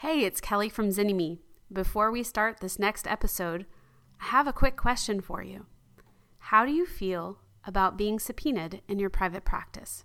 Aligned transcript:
Hey, 0.00 0.24
it's 0.24 0.40
Kelly 0.40 0.70
from 0.70 0.88
Zynnyme. 0.88 1.40
Before 1.70 2.10
we 2.10 2.22
start 2.22 2.60
this 2.60 2.78
next 2.78 3.06
episode, 3.06 3.66
I 4.18 4.28
have 4.28 4.46
a 4.46 4.52
quick 4.52 4.74
question 4.74 5.20
for 5.20 5.42
you. 5.42 5.66
How 6.38 6.64
do 6.64 6.72
you 6.72 6.86
feel 6.86 7.40
about 7.66 7.98
being 7.98 8.18
subpoenaed 8.18 8.80
in 8.88 8.98
your 8.98 9.10
private 9.10 9.44
practice? 9.44 10.04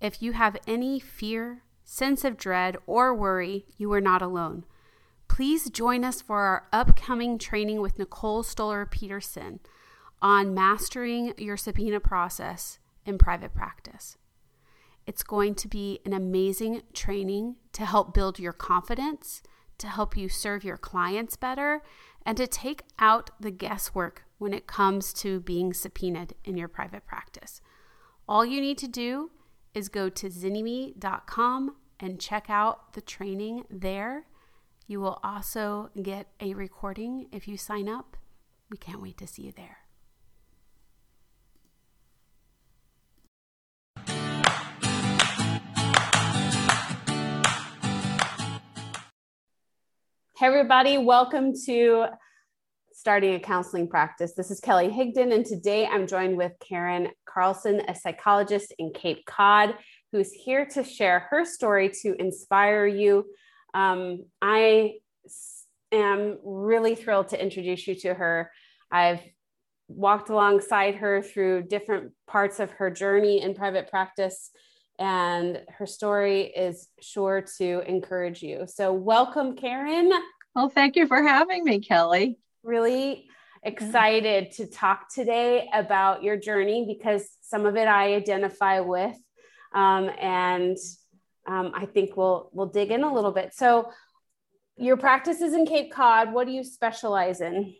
If 0.00 0.20
you 0.20 0.32
have 0.32 0.56
any 0.66 0.98
fear, 0.98 1.62
sense 1.84 2.24
of 2.24 2.36
dread, 2.36 2.78
or 2.84 3.14
worry, 3.14 3.64
you 3.76 3.92
are 3.92 4.00
not 4.00 4.22
alone. 4.22 4.64
Please 5.28 5.70
join 5.70 6.04
us 6.04 6.20
for 6.20 6.40
our 6.40 6.66
upcoming 6.72 7.38
training 7.38 7.80
with 7.80 7.96
Nicole 7.96 8.42
Stoller 8.42 8.86
Peterson 8.86 9.60
on 10.20 10.52
mastering 10.52 11.32
your 11.38 11.56
subpoena 11.56 12.00
process 12.00 12.80
in 13.06 13.18
private 13.18 13.54
practice. 13.54 14.16
It's 15.06 15.22
going 15.22 15.54
to 15.56 15.68
be 15.68 16.00
an 16.04 16.12
amazing 16.12 16.82
training 16.92 17.56
to 17.72 17.84
help 17.84 18.14
build 18.14 18.38
your 18.38 18.52
confidence, 18.52 19.42
to 19.78 19.88
help 19.88 20.16
you 20.16 20.28
serve 20.28 20.64
your 20.64 20.76
clients 20.76 21.36
better, 21.36 21.82
and 22.24 22.36
to 22.36 22.46
take 22.46 22.82
out 22.98 23.30
the 23.40 23.50
guesswork 23.50 24.24
when 24.38 24.52
it 24.52 24.66
comes 24.66 25.12
to 25.12 25.40
being 25.40 25.72
subpoenaed 25.72 26.34
in 26.44 26.56
your 26.56 26.68
private 26.68 27.06
practice. 27.06 27.60
All 28.28 28.44
you 28.44 28.60
need 28.60 28.78
to 28.78 28.88
do 28.88 29.30
is 29.74 29.88
go 29.88 30.08
to 30.08 30.28
zynnyme.com 30.28 31.76
and 31.98 32.20
check 32.20 32.46
out 32.48 32.94
the 32.94 33.00
training 33.00 33.64
there. 33.70 34.26
You 34.86 35.00
will 35.00 35.20
also 35.22 35.90
get 36.02 36.28
a 36.40 36.54
recording 36.54 37.26
if 37.32 37.46
you 37.46 37.56
sign 37.56 37.88
up. 37.88 38.16
We 38.70 38.78
can't 38.78 39.02
wait 39.02 39.18
to 39.18 39.26
see 39.26 39.42
you 39.42 39.52
there. 39.52 39.79
Hey, 50.40 50.46
everybody, 50.46 50.96
welcome 50.96 51.52
to 51.66 52.06
Starting 52.94 53.34
a 53.34 53.40
Counseling 53.40 53.86
Practice. 53.86 54.32
This 54.34 54.50
is 54.50 54.58
Kelly 54.58 54.88
Higdon, 54.88 55.34
and 55.34 55.44
today 55.44 55.84
I'm 55.84 56.06
joined 56.06 56.38
with 56.38 56.52
Karen 56.66 57.08
Carlson, 57.26 57.82
a 57.86 57.94
psychologist 57.94 58.72
in 58.78 58.90
Cape 58.94 59.26
Cod, 59.26 59.74
who's 60.12 60.32
here 60.32 60.64
to 60.64 60.82
share 60.82 61.26
her 61.28 61.44
story 61.44 61.90
to 62.00 62.18
inspire 62.18 62.86
you. 62.86 63.26
Um, 63.74 64.24
I 64.40 64.94
am 65.92 66.38
really 66.42 66.94
thrilled 66.94 67.28
to 67.28 67.42
introduce 67.42 67.86
you 67.86 67.94
to 67.96 68.14
her. 68.14 68.50
I've 68.90 69.20
walked 69.88 70.30
alongside 70.30 70.94
her 70.94 71.20
through 71.20 71.64
different 71.64 72.12
parts 72.26 72.60
of 72.60 72.70
her 72.70 72.90
journey 72.90 73.42
in 73.42 73.52
private 73.52 73.90
practice 73.90 74.50
and 75.00 75.62
her 75.78 75.86
story 75.86 76.42
is 76.42 76.88
sure 77.00 77.42
to 77.56 77.82
encourage 77.88 78.42
you. 78.42 78.66
So, 78.68 78.92
welcome, 78.92 79.56
Karen. 79.56 80.12
Well, 80.54 80.68
thank 80.68 80.94
you 80.94 81.06
for 81.06 81.22
having 81.22 81.64
me, 81.64 81.80
Kelly. 81.80 82.38
Really 82.62 83.26
excited 83.62 84.52
to 84.52 84.66
talk 84.66 85.12
today 85.12 85.68
about 85.72 86.22
your 86.22 86.36
journey 86.36 86.84
because 86.86 87.28
some 87.40 87.66
of 87.66 87.76
it 87.76 87.88
I 87.88 88.14
identify 88.14 88.80
with, 88.80 89.16
um, 89.74 90.10
and 90.20 90.76
um, 91.48 91.72
I 91.74 91.86
think 91.86 92.16
we'll 92.16 92.50
we'll 92.52 92.66
dig 92.66 92.90
in 92.90 93.02
a 93.02 93.12
little 93.12 93.32
bit. 93.32 93.54
So, 93.54 93.90
your 94.76 94.98
practice 94.98 95.40
is 95.40 95.54
in 95.54 95.64
Cape 95.64 95.90
Cod. 95.90 96.34
What 96.34 96.46
do 96.46 96.52
you 96.52 96.62
specialize 96.62 97.40
in? 97.40 97.74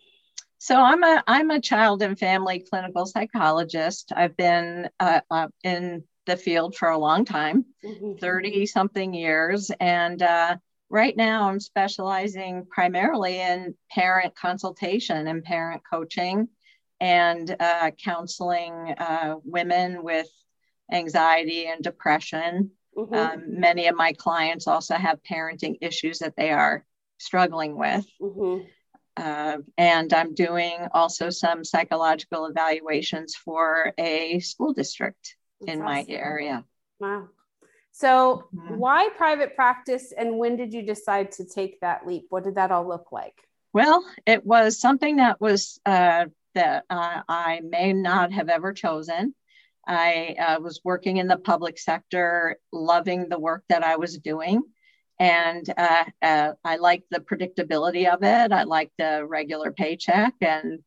So 0.62 0.76
I'm 0.76 1.02
a 1.02 1.24
I'm 1.26 1.50
a 1.50 1.60
child 1.60 2.02
and 2.02 2.18
family 2.18 2.60
clinical 2.70 3.06
psychologist. 3.06 4.12
I've 4.14 4.36
been 4.36 4.90
uh, 5.00 5.20
uh, 5.30 5.48
in 5.64 6.04
the 6.26 6.36
field 6.36 6.76
for 6.76 6.88
a 6.88 6.98
long 6.98 7.24
time, 7.24 7.64
mm-hmm. 7.84 8.18
30 8.18 8.66
something 8.66 9.14
years. 9.14 9.70
And 9.80 10.22
uh, 10.22 10.56
right 10.88 11.16
now 11.16 11.48
I'm 11.48 11.60
specializing 11.60 12.66
primarily 12.70 13.40
in 13.40 13.74
parent 13.90 14.34
consultation 14.36 15.26
and 15.26 15.42
parent 15.42 15.82
coaching 15.90 16.48
and 17.00 17.56
uh, 17.58 17.90
counseling 18.02 18.94
uh, 18.98 19.36
women 19.44 20.02
with 20.02 20.28
anxiety 20.92 21.66
and 21.66 21.82
depression. 21.82 22.72
Mm-hmm. 22.96 23.14
Um, 23.14 23.60
many 23.60 23.86
of 23.86 23.96
my 23.96 24.12
clients 24.12 24.66
also 24.66 24.96
have 24.96 25.22
parenting 25.22 25.78
issues 25.80 26.18
that 26.18 26.36
they 26.36 26.50
are 26.50 26.84
struggling 27.18 27.78
with. 27.78 28.06
Mm-hmm. 28.20 28.66
Uh, 29.16 29.58
and 29.76 30.12
I'm 30.12 30.34
doing 30.34 30.78
also 30.92 31.30
some 31.30 31.64
psychological 31.64 32.46
evaluations 32.46 33.34
for 33.34 33.92
a 33.98 34.40
school 34.40 34.72
district 34.72 35.36
in 35.66 35.80
my 35.80 36.04
area. 36.08 36.64
Wow. 36.98 37.28
So, 37.92 38.48
mm-hmm. 38.54 38.76
why 38.76 39.10
private 39.16 39.54
practice 39.56 40.12
and 40.16 40.38
when 40.38 40.56
did 40.56 40.72
you 40.72 40.82
decide 40.82 41.32
to 41.32 41.44
take 41.44 41.80
that 41.80 42.06
leap? 42.06 42.26
What 42.30 42.44
did 42.44 42.54
that 42.54 42.70
all 42.70 42.86
look 42.86 43.12
like? 43.12 43.34
Well, 43.72 44.04
it 44.26 44.44
was 44.44 44.80
something 44.80 45.16
that 45.16 45.40
was 45.40 45.80
uh, 45.86 46.26
that 46.54 46.84
uh, 46.90 47.22
I 47.28 47.60
may 47.68 47.92
not 47.92 48.32
have 48.32 48.48
ever 48.48 48.72
chosen. 48.72 49.34
I 49.86 50.36
uh, 50.38 50.60
was 50.60 50.80
working 50.84 51.16
in 51.16 51.26
the 51.26 51.36
public 51.36 51.78
sector, 51.78 52.56
loving 52.72 53.28
the 53.28 53.38
work 53.38 53.64
that 53.68 53.82
I 53.82 53.96
was 53.96 54.18
doing. 54.18 54.62
And 55.18 55.68
uh, 55.76 56.04
uh, 56.22 56.52
I 56.64 56.76
liked 56.76 57.06
the 57.10 57.20
predictability 57.20 58.12
of 58.12 58.22
it. 58.22 58.52
I 58.52 58.62
liked 58.62 58.92
the 58.98 59.24
regular 59.26 59.72
paycheck 59.72 60.34
and 60.40 60.80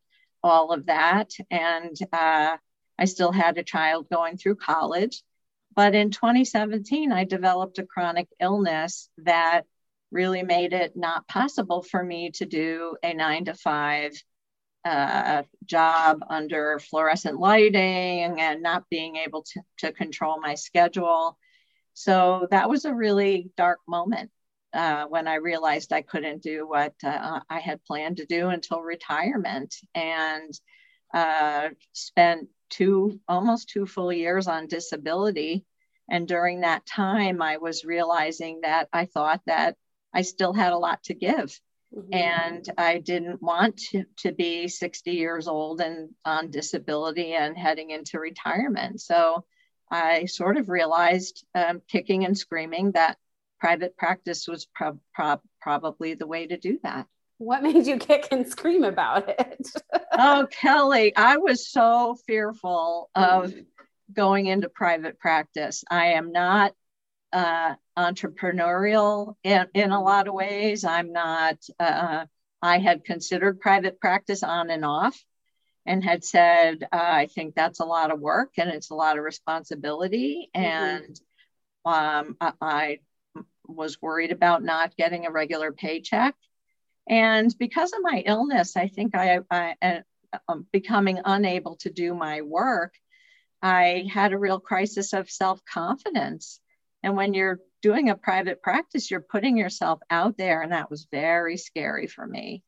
all 0.44 0.72
of 0.72 0.88
that. 0.88 1.32
And 1.52 1.96
uh, 2.12 2.58
I 2.98 3.06
still 3.06 3.32
had 3.32 3.58
a 3.58 3.64
child 3.64 4.08
going 4.10 4.38
through 4.38 4.56
college. 4.56 5.24
But 5.76 5.96
in 5.96 6.12
2017, 6.12 7.12
I 7.12 7.24
developed 7.24 7.80
a 7.80 7.86
chronic 7.86 8.28
illness 8.40 9.10
that 9.20 9.64
really 10.12 10.44
made 10.44 10.74
it 10.74 10.96
not 10.96 11.28
possible 11.28 11.82
for 11.82 12.04
me 12.04 12.30
to 12.32 12.46
do 12.46 12.96
a 13.02 13.14
nine 13.14 13.46
to 13.46 13.56
five 13.56 14.12
uh, 14.86 15.44
job 15.66 16.20
under 16.30 16.78
fluorescent 16.80 17.40
lighting 17.40 18.40
and 18.40 18.62
not 18.62 18.84
being 18.90 19.16
able 19.16 19.44
to, 19.44 19.62
to 19.80 19.92
control 19.92 20.40
my 20.40 20.56
schedule. 20.56 21.38
So 21.94 22.48
that 22.52 22.70
was 22.70 22.86
a 22.86 22.94
really 22.94 23.50
dark 23.58 23.80
moment 23.88 24.30
uh, 24.74 25.06
when 25.06 25.28
I 25.28 25.36
realized 25.36 25.94
I 25.94 26.02
couldn't 26.02 26.42
do 26.42 26.68
what 26.68 26.94
uh, 27.04 27.40
I 27.50 27.60
had 27.60 27.84
planned 27.86 28.18
to 28.18 28.26
do 28.26 28.50
until 28.50 28.82
retirement 28.82 29.74
and 29.96 30.52
uh, 31.14 31.70
spent 31.94 32.50
two 32.74 33.20
almost 33.28 33.70
two 33.70 33.86
full 33.86 34.12
years 34.12 34.48
on 34.48 34.68
disability. 34.68 35.66
And 36.10 36.28
during 36.28 36.62
that 36.62 36.86
time 36.86 37.42
i 37.42 37.58
was 37.58 37.86
realizing 37.86 38.62
that 38.62 38.90
i 38.92 39.06
thought 39.06 39.42
that 39.46 39.78
i 40.14 40.22
still 40.22 40.54
had 40.54 40.74
a 40.74 40.78
lot 40.78 41.04
to 41.04 41.14
give. 41.14 41.60
Mm-hmm. 41.96 42.14
and 42.14 42.70
i 42.76 42.98
didn't 42.98 43.40
want 43.40 43.78
to, 43.92 44.04
to 44.18 44.32
be 44.32 44.68
60 44.68 45.12
years 45.12 45.48
old 45.48 45.80
and 45.80 46.10
on 46.26 46.50
disability 46.50 47.34
and 47.34 47.56
heading 47.56 47.92
into 47.92 48.20
retirement. 48.20 49.00
So 49.02 49.46
i 49.92 50.26
sort 50.26 50.58
of 50.58 50.70
realized 50.70 51.46
um, 51.54 51.82
kicking 51.88 52.26
and 52.26 52.38
screaming 52.38 52.94
that 52.94 53.18
private 53.60 53.96
practice 53.96 54.48
was 54.48 54.66
pro- 54.66 55.00
pro- 55.14 55.42
probably 55.62 56.16
the 56.16 56.28
way 56.28 56.48
to 56.48 56.58
do 56.58 56.80
that 56.84 57.08
what 57.38 57.64
made 57.64 57.86
you 57.86 57.98
kick 57.98 58.28
and 58.32 58.48
scream 58.48 58.84
about 58.84 59.30
it? 59.30 59.68
oh, 60.12 60.48
Kelly, 60.52 61.16
I 61.16 61.38
was 61.38 61.68
so 61.68 62.16
fearful 62.26 63.10
of 63.16 63.52
mm. 63.52 63.66
going 64.12 64.48
into 64.48 64.70
private 64.70 65.20
practice. 65.20 65.84
I 65.90 66.14
am 66.14 66.32
not 66.32 66.74
uh, 67.32 67.76
entrepreneurial 67.98 69.36
in, 69.44 69.66
in 69.74 69.92
a 69.92 70.02
lot 70.02 70.28
of 70.28 70.34
ways. 70.34 70.84
I'm 70.84 71.12
not, 71.12 71.58
uh, 71.80 72.26
I 72.62 72.78
had 72.78 73.04
considered 73.04 73.60
private 73.60 74.00
practice 74.00 74.44
on 74.44 74.70
and 74.70 74.86
off 74.86 75.20
and 75.86 76.04
had 76.04 76.24
said, 76.24 76.84
uh, 76.84 76.88
I 76.92 77.28
think 77.28 77.56
that's 77.56 77.80
a 77.80 77.86
lot 77.86 78.12
of 78.12 78.20
work 78.20 78.52
and 78.58 78.70
it's 78.70 78.92
a 78.92 78.96
lot 78.96 79.18
of 79.18 79.24
responsibility. 79.24 80.50
Mm-hmm. 80.56 80.66
And 80.66 81.20
um, 81.86 82.38
I, 82.40 82.54
I 82.62 83.00
was 83.68 84.02
worried 84.02 84.32
about 84.32 84.64
not 84.64 84.96
getting 84.96 85.26
a 85.26 85.32
regular 85.32 85.72
paycheck. 85.72 86.36
And 87.08 87.54
because 87.58 87.94
of 87.94 88.00
my 88.02 88.24
illness, 88.26 88.78
I 88.78 88.88
think 88.88 89.16
I, 89.16 89.40
I 89.52 89.76
am 89.82 90.04
um, 90.48 90.68
becoming 90.72 91.20
unable 91.24 91.76
to 91.78 91.90
do 91.90 92.14
my 92.14 92.42
work. 92.42 92.94
I 93.62 94.06
had 94.12 94.34
a 94.34 94.38
real 94.38 94.60
crisis 94.60 95.14
of 95.14 95.30
self 95.30 95.64
confidence. 95.66 96.60
And 97.02 97.16
when 97.18 97.34
you're 97.34 97.60
doing 97.82 98.10
a 98.10 98.16
private 98.16 98.62
practice, 98.62 99.12
you're 99.12 99.20
putting 99.20 99.58
yourself 99.58 100.00
out 100.10 100.38
there. 100.38 100.62
And 100.62 100.72
that 100.72 100.90
was 100.90 101.08
very 101.12 101.58
scary 101.58 102.08
for 102.08 102.26
me. 102.26 102.64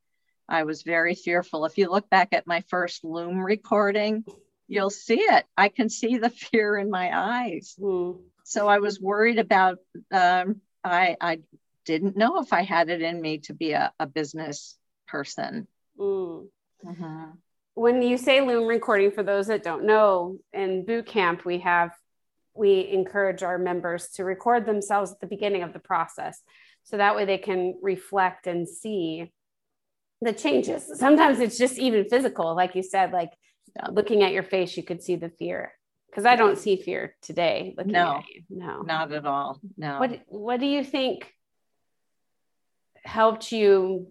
I 0.47 0.63
was 0.63 0.83
very 0.83 1.15
fearful. 1.15 1.65
If 1.65 1.77
you 1.77 1.89
look 1.89 2.09
back 2.09 2.29
at 2.33 2.45
my 2.45 2.61
first 2.67 3.03
Loom 3.03 3.39
recording, 3.39 4.25
you'll 4.67 4.89
see 4.89 5.19
it. 5.19 5.45
I 5.57 5.69
can 5.69 5.89
see 5.89 6.17
the 6.17 6.29
fear 6.51 6.77
in 6.77 6.89
my 6.89 7.09
eyes. 7.13 7.75
Mm. 7.79 8.19
So 8.43 8.67
I 8.67 8.79
was 8.79 8.99
worried 8.99 9.39
about, 9.39 9.79
um, 10.11 10.61
I, 10.83 11.15
I 11.19 11.39
didn't 11.85 12.17
know 12.17 12.39
if 12.39 12.51
I 12.51 12.63
had 12.63 12.89
it 12.89 13.01
in 13.01 13.21
me 13.21 13.39
to 13.39 13.53
be 13.53 13.71
a, 13.71 13.91
a 13.99 14.07
business 14.07 14.77
person. 15.07 15.67
Mm. 15.99 16.47
Mm-hmm. 16.85 17.23
When 17.75 18.01
you 18.01 18.17
say 18.17 18.41
Loom 18.41 18.67
recording, 18.67 19.11
for 19.11 19.23
those 19.23 19.47
that 19.47 19.63
don't 19.63 19.85
know, 19.85 20.37
in 20.53 20.85
boot 20.85 21.05
camp, 21.05 21.45
we 21.45 21.59
have 21.59 21.91
we 22.53 22.87
encourage 22.87 23.43
our 23.43 23.57
members 23.57 24.07
to 24.11 24.23
record 24.23 24.65
themselves 24.65 25.11
at 25.11 25.19
the 25.19 25.27
beginning 25.27 25.61
of 25.61 25.73
the 25.73 25.79
process. 25.79 26.41
So 26.83 26.97
that 26.97 27.15
way 27.15 27.25
they 27.25 27.37
can 27.37 27.77
reflect 27.81 28.47
and 28.47 28.67
see 28.67 29.31
the 30.21 30.31
changes. 30.31 30.89
Sometimes 30.97 31.39
it's 31.39 31.57
just 31.57 31.77
even 31.77 32.07
physical 32.07 32.55
like 32.55 32.75
you 32.75 32.83
said 32.83 33.11
like 33.11 33.31
looking 33.91 34.23
at 34.23 34.31
your 34.31 34.43
face 34.43 34.77
you 34.77 34.83
could 34.83 35.03
see 35.03 35.15
the 35.15 35.29
fear. 35.29 35.73
Because 36.09 36.25
i 36.25 36.37
don't 36.37 36.57
see 36.57 36.77
fear 36.77 37.13
today 37.21 37.73
looking 37.77 37.91
no. 37.91 38.19
at 38.19 38.23
you 38.29 38.43
no. 38.49 38.83
Not 38.83 39.11
at 39.11 39.25
all 39.25 39.59
no. 39.75 39.99
What 39.99 40.21
what 40.27 40.59
do 40.61 40.65
you 40.65 40.81
think 40.81 41.29
helped 43.05 43.51
you 43.51 44.07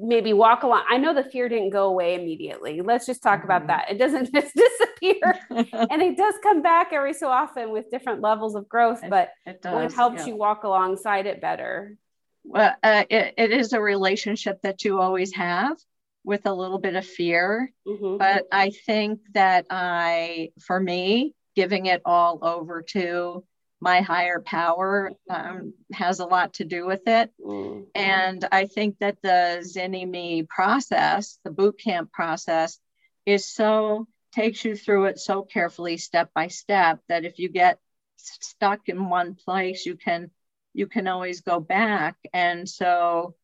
maybe 0.00 0.32
walk 0.32 0.62
along. 0.62 0.84
I 0.88 0.98
know 0.98 1.14
the 1.14 1.24
fear 1.24 1.48
didn't 1.48 1.70
go 1.70 1.88
away 1.88 2.14
immediately. 2.14 2.80
Let's 2.80 3.06
just 3.06 3.22
talk 3.22 3.40
mm-hmm. 3.40 3.50
about 3.50 3.66
that. 3.68 3.90
It 3.90 3.98
doesn't 3.98 4.32
just 4.34 4.54
disappear 4.54 5.38
and 5.90 6.02
it 6.02 6.16
does 6.16 6.34
come 6.42 6.62
back 6.62 6.92
every 6.92 7.14
so 7.14 7.28
often 7.28 7.70
with 7.72 7.90
different 7.90 8.20
levels 8.20 8.54
of 8.54 8.68
growth, 8.68 9.02
but 9.08 9.30
it, 9.46 9.62
does, 9.62 9.92
it 9.92 9.96
helps 9.96 10.20
yeah. 10.20 10.26
you 10.26 10.36
walk 10.36 10.64
alongside 10.64 11.26
it 11.26 11.40
better. 11.40 11.96
Well, 12.44 12.74
uh, 12.82 13.04
it, 13.10 13.34
it 13.36 13.50
is 13.50 13.72
a 13.72 13.80
relationship 13.80 14.62
that 14.62 14.84
you 14.84 15.00
always 15.00 15.34
have 15.34 15.76
with 16.24 16.46
a 16.46 16.54
little 16.54 16.78
bit 16.78 16.94
of 16.94 17.06
fear. 17.06 17.72
Mm-hmm. 17.86 18.18
But 18.18 18.46
I 18.52 18.70
think 18.70 19.20
that 19.34 19.66
I, 19.70 20.50
for 20.60 20.78
me, 20.78 21.34
giving 21.56 21.86
it 21.86 22.02
all 22.04 22.38
over 22.42 22.82
to 22.90 23.44
my 23.80 24.00
higher 24.00 24.40
power 24.40 25.12
um, 25.30 25.72
has 25.92 26.18
a 26.18 26.26
lot 26.26 26.54
to 26.54 26.64
do 26.64 26.86
with 26.86 27.06
it. 27.06 27.30
Mm-hmm. 27.40 27.82
And 27.94 28.44
I 28.50 28.66
think 28.66 28.98
that 28.98 29.18
the 29.22 29.62
Zynnyme 29.62 30.48
process, 30.48 31.38
the 31.44 31.50
boot 31.50 31.78
camp 31.78 32.12
process, 32.12 32.78
is 33.24 33.46
so 33.46 34.06
takes 34.32 34.64
you 34.64 34.76
through 34.76 35.06
it 35.06 35.18
so 35.18 35.42
carefully, 35.42 35.96
step 35.96 36.30
by 36.34 36.48
step, 36.48 37.00
that 37.08 37.24
if 37.24 37.38
you 37.38 37.48
get 37.48 37.78
stuck 38.16 38.88
in 38.88 39.08
one 39.08 39.34
place, 39.34 39.86
you 39.86 39.96
can 39.96 40.30
you 40.74 40.86
can 40.86 41.08
always 41.08 41.40
go 41.40 41.60
back. 41.60 42.16
And 42.32 42.68
so 42.68 43.34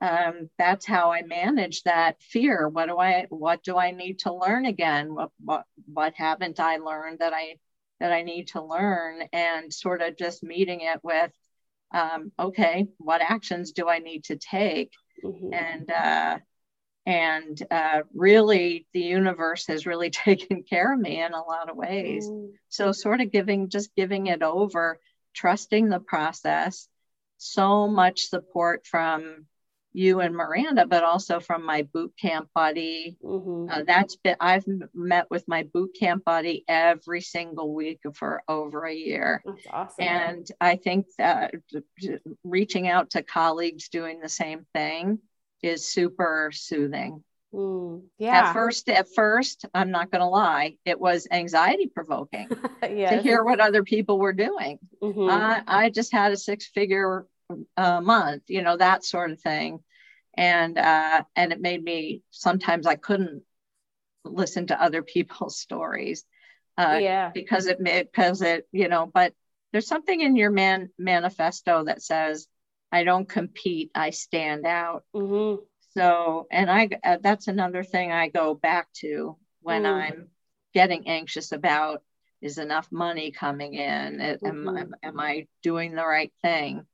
um, 0.00 0.50
that's 0.58 0.84
how 0.84 1.12
I 1.12 1.22
manage 1.22 1.82
that 1.84 2.20
fear. 2.20 2.68
What 2.68 2.86
do 2.86 2.98
I 2.98 3.26
what 3.30 3.62
do 3.62 3.76
I 3.76 3.90
need 3.92 4.20
to 4.20 4.34
learn 4.34 4.66
again? 4.66 5.14
What 5.14 5.30
what 5.42 5.64
what 5.86 6.14
haven't 6.14 6.60
I 6.60 6.76
learned 6.76 7.20
that 7.20 7.32
I 7.32 7.56
that 8.00 8.12
I 8.12 8.22
need 8.22 8.48
to 8.48 8.62
learn 8.62 9.22
and 9.32 9.72
sort 9.72 10.02
of 10.02 10.16
just 10.16 10.42
meeting 10.42 10.80
it 10.82 11.00
with, 11.02 11.30
um, 11.92 12.32
okay, 12.38 12.86
what 12.98 13.22
actions 13.22 13.72
do 13.72 13.88
I 13.88 13.98
need 13.98 14.24
to 14.24 14.36
take? 14.36 14.92
Mm-hmm. 15.24 15.54
And, 15.54 15.90
uh, 15.90 16.38
and 17.06 17.62
uh, 17.70 18.00
really 18.14 18.86
the 18.92 19.02
universe 19.02 19.66
has 19.68 19.86
really 19.86 20.10
taken 20.10 20.62
care 20.62 20.92
of 20.92 20.98
me 20.98 21.22
in 21.22 21.32
a 21.32 21.42
lot 21.42 21.70
of 21.70 21.76
ways. 21.76 22.26
Mm. 22.26 22.52
So 22.68 22.92
sort 22.92 23.20
of 23.20 23.30
giving, 23.30 23.68
just 23.68 23.94
giving 23.94 24.26
it 24.26 24.42
over, 24.42 24.98
trusting 25.34 25.88
the 25.88 26.00
process, 26.00 26.88
so 27.36 27.88
much 27.88 28.28
support 28.28 28.86
from 28.86 29.46
you 29.94 30.20
and 30.20 30.34
Miranda, 30.34 30.86
but 30.86 31.04
also 31.04 31.38
from 31.40 31.64
my 31.64 31.82
boot 31.82 32.12
camp 32.20 32.48
buddy. 32.54 33.16
Mm-hmm. 33.22 33.70
Uh, 33.70 33.84
that's 33.86 34.16
been, 34.16 34.36
I've 34.40 34.64
met 34.92 35.30
with 35.30 35.44
my 35.46 35.62
boot 35.72 35.96
camp 35.98 36.24
buddy 36.24 36.64
every 36.68 37.20
single 37.20 37.72
week 37.72 38.00
for 38.14 38.42
over 38.48 38.84
a 38.84 38.94
year. 38.94 39.40
That's 39.46 39.66
awesome. 39.70 40.04
And 40.04 40.46
I 40.60 40.76
think 40.76 41.06
that 41.18 41.54
reaching 42.42 42.88
out 42.88 43.10
to 43.10 43.22
colleagues 43.22 43.88
doing 43.88 44.20
the 44.20 44.28
same 44.28 44.66
thing 44.74 45.20
is 45.62 45.88
super 45.88 46.50
soothing. 46.52 47.22
Mm, 47.54 48.02
yeah. 48.18 48.48
At 48.48 48.52
first, 48.52 48.88
at 48.88 49.06
first, 49.14 49.64
I'm 49.72 49.92
not 49.92 50.10
going 50.10 50.22
to 50.22 50.26
lie, 50.26 50.76
it 50.84 50.98
was 50.98 51.28
anxiety 51.30 51.86
provoking 51.86 52.48
yes. 52.82 53.12
to 53.12 53.22
hear 53.22 53.44
what 53.44 53.60
other 53.60 53.84
people 53.84 54.18
were 54.18 54.32
doing. 54.32 54.80
Mm-hmm. 55.00 55.28
Uh, 55.30 55.60
I 55.68 55.90
just 55.90 56.12
had 56.12 56.32
a 56.32 56.36
six 56.36 56.66
figure 56.66 57.28
a 57.76 58.00
month, 58.00 58.44
you 58.48 58.62
know, 58.62 58.76
that 58.76 59.04
sort 59.04 59.30
of 59.30 59.40
thing. 59.40 59.80
And 60.36 60.76
uh, 60.78 61.22
and 61.36 61.52
it 61.52 61.60
made 61.60 61.82
me 61.82 62.22
sometimes 62.30 62.86
I 62.86 62.96
couldn't 62.96 63.42
listen 64.24 64.66
to 64.68 64.82
other 64.82 65.02
people's 65.14 65.58
stories. 65.58 66.24
Uh, 66.76 66.98
yeah. 67.00 67.30
Because 67.32 67.66
it 67.66 67.80
made 67.80 68.06
because 68.10 68.42
it 68.42 68.66
you 68.72 68.88
know, 68.88 69.10
but 69.12 69.32
there's 69.72 69.86
something 69.86 70.20
in 70.20 70.36
your 70.36 70.50
man 70.50 70.90
manifesto 70.98 71.84
that 71.84 72.02
says, 72.02 72.48
"I 72.90 73.04
don't 73.04 73.28
compete, 73.28 73.90
I 73.94 74.10
stand 74.10 74.66
out." 74.66 75.04
Mm-hmm. 75.14 75.62
So, 75.96 76.46
and 76.50 76.70
I 76.70 76.88
uh, 77.04 77.18
that's 77.20 77.46
another 77.46 77.84
thing 77.84 78.10
I 78.10 78.28
go 78.28 78.54
back 78.54 78.88
to 78.94 79.36
when 79.60 79.84
mm. 79.84 79.92
I'm 79.92 80.28
getting 80.72 81.06
anxious 81.08 81.52
about 81.52 82.02
is 82.42 82.58
enough 82.58 82.92
money 82.92 83.30
coming 83.30 83.74
in? 83.74 84.18
Mm-hmm. 84.18 84.46
Am, 84.46 84.76
am, 84.76 84.94
am 85.02 85.20
I 85.20 85.46
doing 85.62 85.94
the 85.94 86.04
right 86.04 86.32
thing? 86.42 86.84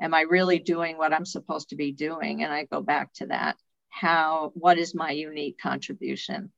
Am 0.00 0.14
i 0.14 0.22
really 0.22 0.58
doing 0.58 0.96
what 0.98 1.12
i'm 1.12 1.26
supposed 1.26 1.70
to 1.70 1.76
be 1.76 1.92
doing? 1.92 2.42
And 2.42 2.52
i 2.52 2.64
go 2.64 2.80
back 2.80 3.12
to 3.14 3.26
that. 3.26 3.56
How 3.88 4.52
what 4.54 4.78
is 4.78 4.94
my 4.94 5.10
unique 5.10 5.58
contribution? 5.58 6.52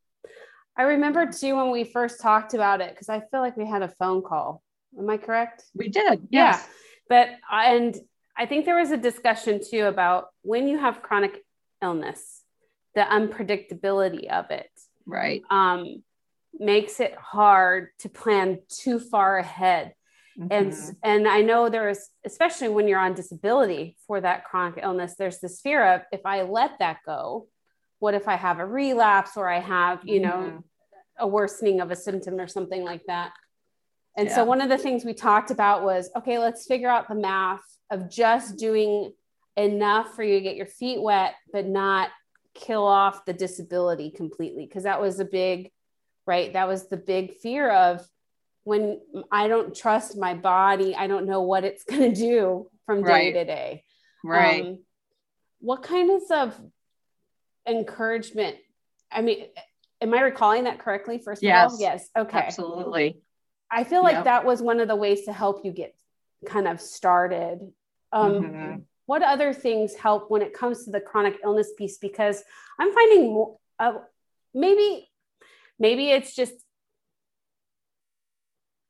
I 0.77 0.83
remember 0.83 1.27
too 1.27 1.57
when 1.57 1.71
we 1.71 1.85
first 1.85 2.21
talked 2.21 2.55
about 2.55 2.81
it 2.81 2.91
because 2.91 3.09
i 3.09 3.21
feel 3.21 3.41
like 3.41 3.57
we 3.57 3.67
had 3.67 3.83
a 3.83 3.89
phone 3.89 4.23
call. 4.23 4.63
Am 4.99 5.09
i 5.11 5.17
correct? 5.17 5.65
We 5.75 5.89
did 5.89 6.29
yes. 6.31 6.61
yeah 6.61 6.75
but 7.09 7.31
and 7.51 7.97
i 8.37 8.47
think 8.47 8.65
there 8.65 8.79
was 8.79 8.91
a 8.91 8.97
discussion 8.97 9.61
too 9.65 9.87
about 9.87 10.27
when 10.43 10.69
you 10.69 10.79
have 10.79 11.03
chronic 11.03 11.45
illness 11.83 12.43
the 12.95 13.01
unpredictability 13.01 14.31
of 14.31 14.51
it 14.51 14.71
right. 15.07 15.43
um 15.51 16.03
makes 16.59 17.01
it 17.01 17.15
hard 17.15 17.89
to 18.01 18.09
plan 18.09 18.59
too 18.69 18.99
far 18.99 19.39
ahead 19.39 19.95
Mm-hmm. 20.39 20.53
And 20.53 20.97
and 21.03 21.29
I 21.29 21.41
know 21.41 21.69
there's 21.69 22.11
especially 22.25 22.69
when 22.69 22.87
you're 22.87 23.01
on 23.01 23.15
disability 23.15 23.97
for 24.07 24.21
that 24.21 24.45
chronic 24.45 24.79
illness, 24.83 25.17
there's 25.19 25.41
this 25.41 25.61
fear 25.61 25.95
of 25.95 26.03
if 26.13 26.21
I 26.25 26.43
let 26.43 26.79
that 26.79 26.99
go, 27.05 27.49
what 27.99 28.15
if 28.15 28.29
I 28.29 28.37
have 28.37 28.61
a 28.61 28.67
relapse 28.67 29.33
or 29.37 29.49
I 29.49 29.59
have, 29.59 30.01
you 30.05 30.21
know, 30.21 30.29
mm-hmm. 30.29 30.59
a 31.19 31.27
worsening 31.27 31.81
of 31.81 31.91
a 31.91 31.97
symptom 31.97 32.39
or 32.39 32.47
something 32.47 32.85
like 32.85 33.03
that. 33.09 33.33
And 34.17 34.29
yeah. 34.29 34.37
so 34.37 34.45
one 34.45 34.61
of 34.61 34.69
the 34.69 34.79
things 34.79 35.05
we 35.05 35.15
talked 35.15 35.51
about 35.51 35.83
was 35.83 36.09
okay, 36.17 36.39
let's 36.39 36.67
figure 36.67 36.89
out 36.89 37.09
the 37.09 37.17
math 37.17 37.65
of 37.91 38.09
just 38.09 38.59
doing 38.59 39.13
enough 39.57 40.15
for 40.15 40.23
you 40.23 40.35
to 40.35 40.41
get 40.41 40.55
your 40.55 40.67
feet 40.67 41.03
wet, 41.03 41.35
but 41.53 41.67
not 41.67 42.11
kill 42.55 42.87
off 42.87 43.25
the 43.25 43.33
disability 43.33 44.13
completely. 44.13 44.67
Because 44.67 44.85
that 44.85 45.01
was 45.01 45.19
a 45.19 45.25
big, 45.25 45.73
right? 46.27 46.53
That 46.53 46.69
was 46.69 46.89
the 46.89 46.97
big 46.97 47.35
fear 47.35 47.71
of 47.71 48.07
when 48.69 49.01
I 49.33 49.49
don't 49.49 49.75
trust 49.75 50.19
my 50.19 50.35
body, 50.35 50.95
I 50.95 51.07
don't 51.07 51.25
know 51.25 51.41
what 51.41 51.65
it's 51.65 51.85
going 51.91 52.03
to 52.03 52.15
do 52.15 52.69
from 52.85 53.03
day 53.03 53.11
right. 53.11 53.33
to 53.33 53.45
day. 53.47 53.85
Right. 54.23 54.63
Um, 54.63 54.79
what 55.61 55.83
kinds 55.83 56.31
of 56.31 56.55
encouragement? 57.67 58.57
I 59.11 59.23
mean, 59.23 59.47
am 60.03 60.13
I 60.13 60.21
recalling 60.21 60.65
that 60.65 60.81
correctly? 60.81 61.19
First 61.19 61.43
yes. 61.43 61.65
of 61.65 61.73
all, 61.73 61.81
yes. 61.81 62.09
Okay. 62.15 62.39
Absolutely. 62.39 63.23
I 63.71 63.85
feel 63.85 64.03
like 64.03 64.17
yep. 64.17 64.25
that 64.25 64.45
was 64.45 64.61
one 64.61 64.81
of 64.81 64.89
the 64.89 64.97
ways 64.97 65.25
to 65.25 65.33
help 65.33 65.65
you 65.65 65.73
get 65.73 65.95
kind 66.45 66.69
of 66.69 66.79
started. 66.79 67.73
Um, 68.13 68.33
mm-hmm. 68.33 68.77
What 69.07 69.23
other 69.23 69.55
things 69.55 69.95
help 69.95 70.31
when 70.31 70.43
it 70.43 70.53
comes 70.53 70.85
to 70.85 70.91
the 70.91 71.01
chronic 71.01 71.39
illness 71.43 71.71
piece? 71.79 71.97
Because 71.97 72.45
I'm 72.79 72.93
finding 72.93 73.33
more, 73.33 73.57
uh, 73.79 73.95
maybe, 74.53 75.09
maybe 75.79 76.11
it's 76.11 76.37
just 76.37 76.53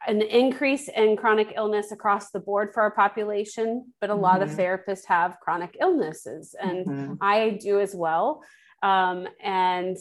an 0.09 0.23
increase 0.23 0.89
in 0.89 1.17
chronic 1.17 1.53
illness 1.55 1.93
across 1.93 2.31
the 2.31 2.41
board 2.41 2.73
for 2.73 2.83
our 2.83 2.91
population, 2.91 3.93
but 4.01 4.09
a 4.09 4.15
mm-hmm. 4.15 4.23
lot 4.23 4.43
of 4.43 4.49
mm-hmm. 4.49 4.61
therapists 4.61 5.05
have 5.07 5.39
chronic 5.41 5.77
illnesses, 5.81 6.55
and 6.61 6.87
mm-hmm. 6.87 7.15
I 7.21 7.51
do 7.63 7.79
as 7.79 7.95
well. 7.95 8.43
Um, 8.83 9.29
and 9.43 9.97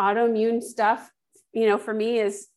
autoimmune 0.00 0.62
stuff, 0.62 1.10
you 1.52 1.66
know, 1.66 1.78
for 1.78 1.92
me 1.92 2.20
is 2.20 2.48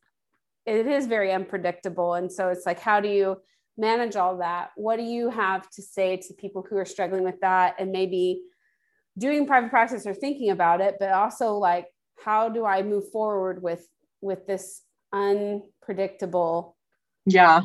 it 0.66 0.88
is 0.88 1.08
very 1.08 1.34
unpredictable, 1.34 2.14
and 2.14 2.32
so 2.32 2.48
it's 2.48 2.66
like, 2.66 2.80
how 2.80 3.02
do 3.02 3.10
you 3.10 3.38
manage 3.78 4.16
all 4.16 4.38
that? 4.38 4.70
What 4.76 4.96
do 4.96 5.04
you 5.04 5.30
have 5.30 5.70
to 5.72 5.82
say 5.82 6.18
to 6.18 6.34
people 6.34 6.66
who 6.68 6.78
are 6.78 6.86
struggling 6.86 7.24
with 7.24 7.42
that, 7.42 7.76
and 7.80 7.92
maybe 7.92 8.44
doing 9.18 9.46
private 9.46 9.72
practice 9.72 10.08
or 10.08 10.14
thinking 10.14 10.52
about 10.52 10.80
it, 10.80 10.96
but 11.00 11.12
also 11.12 11.56
like, 11.56 11.88
how 12.24 12.48
do 12.48 12.66
I 12.66 12.82
move 12.82 13.12
forward 13.12 13.62
with 13.62 13.86
with 14.22 14.48
this 14.48 14.84
unpredictable. 15.90 16.76
Yeah. 17.26 17.62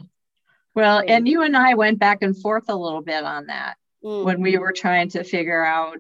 Well, 0.74 1.00
thing. 1.00 1.10
and 1.10 1.28
you 1.28 1.42
and 1.42 1.56
I 1.56 1.74
went 1.74 1.98
back 1.98 2.22
and 2.22 2.36
forth 2.36 2.64
a 2.68 2.76
little 2.76 3.02
bit 3.02 3.22
on 3.22 3.46
that 3.46 3.76
mm-hmm. 4.02 4.24
when 4.24 4.40
we 4.40 4.58
were 4.58 4.72
trying 4.72 5.10
to 5.10 5.24
figure 5.24 5.64
out 5.64 5.98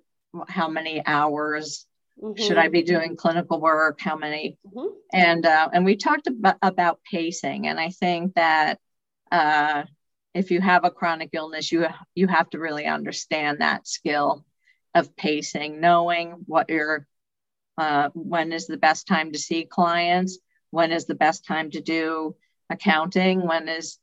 how 0.48 0.68
many 0.68 1.04
hours 1.04 1.86
mm-hmm. 2.20 2.42
should 2.42 2.58
I 2.58 2.68
be 2.68 2.82
doing 2.82 3.16
clinical 3.16 3.60
work, 3.60 4.00
how 4.00 4.16
many, 4.16 4.58
mm-hmm. 4.66 4.88
and 5.12 5.46
uh, 5.46 5.68
and 5.72 5.84
we 5.84 5.96
talked 5.96 6.26
about, 6.26 6.56
about 6.62 7.00
pacing, 7.08 7.68
and 7.68 7.78
I 7.78 7.90
think 7.90 8.34
that 8.34 8.80
uh, 9.30 9.84
if 10.34 10.50
you 10.50 10.60
have 10.60 10.84
a 10.84 10.90
chronic 10.90 11.30
illness, 11.34 11.70
you 11.70 11.86
you 12.14 12.26
have 12.26 12.50
to 12.50 12.58
really 12.58 12.86
understand 12.86 13.60
that 13.60 13.86
skill 13.86 14.44
of 14.94 15.14
pacing, 15.16 15.80
knowing 15.80 16.42
what 16.46 16.68
your 16.68 17.06
uh, 17.78 18.08
when 18.14 18.52
is 18.52 18.66
the 18.66 18.76
best 18.76 19.06
time 19.06 19.32
to 19.32 19.38
see 19.38 19.64
clients, 19.64 20.38
when 20.74 20.90
is 20.90 21.06
the 21.06 21.14
best 21.14 21.46
time 21.46 21.70
to 21.70 21.80
do 21.80 22.34
accounting 22.68 23.46
when 23.46 23.68
is 23.68 23.98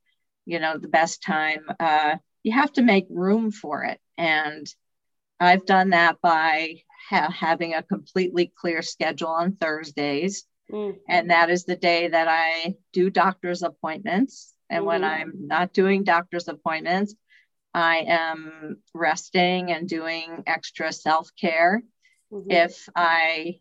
you 0.45 0.59
know 0.59 0.77
the 0.77 0.87
best 0.87 1.21
time 1.21 1.65
uh, 1.79 2.15
you 2.43 2.53
have 2.53 2.71
to 2.71 2.81
make 2.81 3.05
room 3.09 3.51
for 3.51 3.83
it 3.83 3.99
and 4.17 4.65
i've 5.39 5.65
done 5.65 5.89
that 5.89 6.21
by 6.21 6.75
ha- 7.09 7.31
having 7.31 7.73
a 7.73 7.83
completely 7.83 8.51
clear 8.55 8.81
schedule 8.81 9.27
on 9.27 9.55
thursdays 9.57 10.45
mm. 10.71 10.95
and 11.09 11.29
that 11.29 11.49
is 11.49 11.65
the 11.65 11.75
day 11.75 12.07
that 12.07 12.27
i 12.29 12.73
do 12.93 13.09
doctor's 13.09 13.63
appointments 13.63 14.53
and 14.69 14.79
mm-hmm. 14.79 14.87
when 14.87 15.03
i'm 15.03 15.33
not 15.35 15.73
doing 15.73 16.03
doctor's 16.03 16.47
appointments 16.47 17.13
i 17.73 17.97
am 18.07 18.77
resting 18.93 19.71
and 19.71 19.89
doing 19.89 20.43
extra 20.47 20.93
self-care 20.93 21.83
mm-hmm. 22.31 22.49
if 22.49 22.87
i 22.95 23.59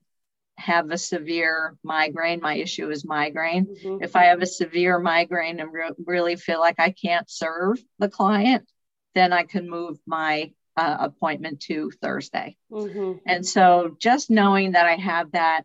have 0.60 0.90
a 0.90 0.98
severe 0.98 1.76
migraine. 1.82 2.40
My 2.40 2.54
issue 2.54 2.90
is 2.90 3.04
migraine. 3.04 3.66
Mm-hmm. 3.66 4.02
If 4.02 4.14
I 4.14 4.24
have 4.24 4.42
a 4.42 4.46
severe 4.46 4.98
migraine 4.98 5.58
and 5.58 5.72
re- 5.72 5.92
really 6.04 6.36
feel 6.36 6.60
like 6.60 6.78
I 6.78 6.90
can't 6.90 7.28
serve 7.28 7.82
the 7.98 8.08
client, 8.08 8.68
then 9.14 9.32
I 9.32 9.44
can 9.44 9.68
move 9.68 9.98
my 10.06 10.52
uh, 10.76 10.96
appointment 11.00 11.60
to 11.60 11.90
Thursday. 12.02 12.56
Mm-hmm. 12.70 13.18
And 13.26 13.46
so 13.46 13.96
just 13.98 14.30
knowing 14.30 14.72
that 14.72 14.86
I 14.86 14.96
have 14.96 15.32
that, 15.32 15.62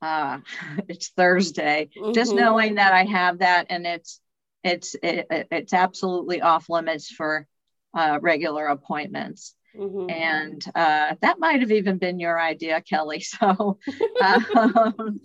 uh, 0.00 0.38
it's 0.88 1.10
Thursday, 1.10 1.90
mm-hmm. 1.96 2.12
just 2.12 2.34
knowing 2.34 2.76
that 2.76 2.92
I 2.92 3.04
have 3.04 3.38
that 3.38 3.66
and 3.70 3.86
it's, 3.86 4.20
it's, 4.64 4.94
it, 5.02 5.26
it's 5.50 5.72
absolutely 5.72 6.40
off 6.40 6.68
limits 6.68 7.10
for 7.10 7.46
uh, 7.94 8.18
regular 8.22 8.66
appointments. 8.66 9.54
Mm-hmm. 9.76 10.10
And 10.10 10.64
uh, 10.74 11.14
that 11.20 11.38
might 11.38 11.60
have 11.60 11.70
even 11.70 11.98
been 11.98 12.20
your 12.20 12.40
idea, 12.40 12.80
Kelly. 12.80 13.24
So 13.42 13.78
um, 14.22 15.20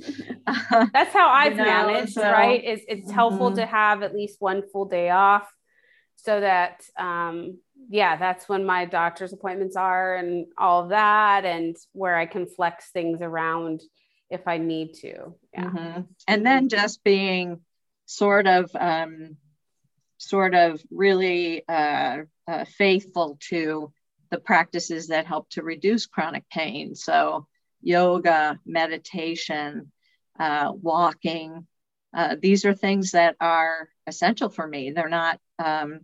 that's 0.94 1.13
how 1.13 1.30
I've 1.30 1.54
you 1.54 1.58
know, 1.58 1.66
managed, 1.66 2.13
so, 2.13 2.22
right? 2.22 2.62
It's, 2.63 2.84
it's 2.88 3.12
helpful 3.12 3.48
mm-hmm. 3.48 3.60
to 3.60 3.66
have 3.66 4.01
at 4.01 4.16
least 4.16 4.38
one 4.39 4.63
full 4.72 4.86
day 4.86 5.10
off 5.10 5.51
so 6.16 6.39
that, 6.39 6.84
um, 6.98 7.60
yeah, 7.89 8.16
that's 8.18 8.48
when 8.50 8.66
my 8.66 8.86
doctor's 8.86 9.34
appointments 9.34 9.75
are 9.75 10.16
and 10.16 10.48
all 10.58 10.84
of 10.84 10.89
that, 10.89 11.46
and 11.46 11.75
where 11.94 12.16
I 12.16 12.25
can 12.25 12.48
flex 12.48 12.89
things 12.92 13.22
around 13.22 13.82
if 14.30 14.48
I 14.48 14.58
need 14.58 14.94
to. 15.01 15.36
Yeah. 15.54 15.63
Mm-hmm. 15.63 16.01
And 16.27 16.46
then 16.46 16.70
just 16.70 17.04
being 17.04 17.62
sort 18.06 18.48
of, 18.48 18.72
um, 18.77 19.38
sort 20.18 20.56
of 20.56 20.82
really 20.89 21.63
uh, 21.68 22.24
uh, 22.48 22.66
faithful 22.66 23.38
to 23.50 23.92
the 24.29 24.39
practices 24.39 25.07
that 25.07 25.25
help 25.25 25.50
to 25.51 25.63
reduce 25.63 26.05
chronic 26.05 26.50
pain. 26.50 26.96
So, 26.96 27.48
yoga, 27.81 28.60
meditation, 28.65 29.91
uh, 30.39 30.72
walking. 30.74 31.67
Uh, 32.15 32.36
these 32.41 32.65
are 32.65 32.74
things 32.74 33.12
that 33.12 33.36
are 33.39 33.89
essential 34.07 34.50
for 34.50 34.65
me. 34.65 34.91
They're 34.91 35.10
not 35.10 35.39
um, 35.60 36.01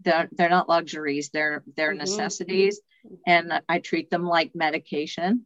they're, 0.00 0.28
they're 0.32 0.50
not 0.50 0.68
luxuries. 0.68 1.30
They're 1.30 1.62
they're 1.76 1.90
mm-hmm. 1.90 1.98
necessities, 1.98 2.80
and 3.26 3.60
I 3.68 3.78
treat 3.78 4.10
them 4.10 4.24
like 4.24 4.54
medication. 4.54 5.44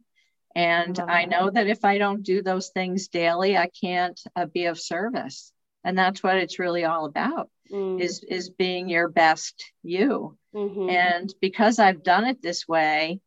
And 0.55 0.99
I 0.99 1.25
know 1.25 1.49
that 1.49 1.67
if 1.67 1.85
I 1.85 1.99
don't 1.99 2.23
do 2.23 2.41
those 2.41 2.69
things 2.69 3.07
daily, 3.07 3.55
I 3.55 3.69
can't 3.69 4.19
uh, 4.35 4.45
be 4.45 4.65
of 4.65 4.79
service. 4.79 5.53
And 5.83 5.97
that's 5.97 6.21
what 6.21 6.37
it's 6.37 6.59
really 6.59 6.83
all 6.83 7.05
about 7.05 7.49
mm. 7.71 8.01
is 8.01 8.23
is 8.23 8.49
being 8.49 8.89
your 8.89 9.07
best 9.07 9.71
you 9.83 10.37
mm-hmm. 10.53 10.89
and 10.89 11.33
because 11.41 11.79
i've 11.79 12.03
done 12.03 12.25
it 12.25 12.41
this 12.41 12.67
way 12.67 13.19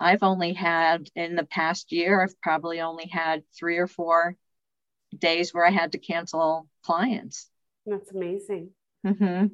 i've 0.00 0.22
only 0.22 0.52
had 0.52 1.08
in 1.14 1.36
the 1.36 1.44
past 1.44 1.92
year 1.92 2.22
i've 2.22 2.40
probably 2.40 2.80
only 2.80 3.06
had 3.06 3.42
three 3.58 3.78
or 3.78 3.86
four 3.86 4.36
days 5.16 5.52
where 5.52 5.66
i 5.66 5.70
had 5.70 5.92
to 5.92 5.98
cancel 5.98 6.68
clients 6.84 7.48
that's 7.86 8.12
amazing 8.12 8.70
mm-hmm. 9.06 9.46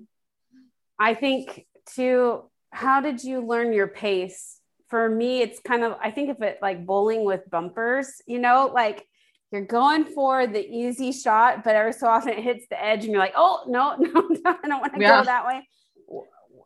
i 0.98 1.14
think 1.14 1.66
too 1.94 2.42
how 2.70 3.00
did 3.00 3.22
you 3.22 3.44
learn 3.44 3.72
your 3.72 3.88
pace 3.88 4.58
for 4.88 5.08
me 5.08 5.40
it's 5.40 5.60
kind 5.60 5.84
of 5.84 5.96
i 6.02 6.10
think 6.10 6.30
of 6.30 6.42
it 6.42 6.58
like 6.62 6.86
bowling 6.86 7.24
with 7.24 7.48
bumpers 7.50 8.22
you 8.26 8.38
know 8.38 8.70
like 8.72 9.06
you're 9.52 9.64
going 9.64 10.04
for 10.04 10.46
the 10.46 10.64
easy 10.64 11.12
shot, 11.12 11.64
but 11.64 11.74
every 11.74 11.92
so 11.92 12.06
often 12.06 12.32
it 12.32 12.42
hits 12.42 12.66
the 12.70 12.82
edge 12.82 13.04
and 13.04 13.12
you're 13.12 13.20
like, 13.20 13.34
oh, 13.36 13.64
no, 13.66 13.96
no, 13.98 14.10
no 14.10 14.56
I 14.62 14.68
don't 14.68 14.80
want 14.80 14.94
to 14.94 15.00
yeah. 15.00 15.20
go 15.20 15.24
that 15.24 15.46
way. 15.46 15.68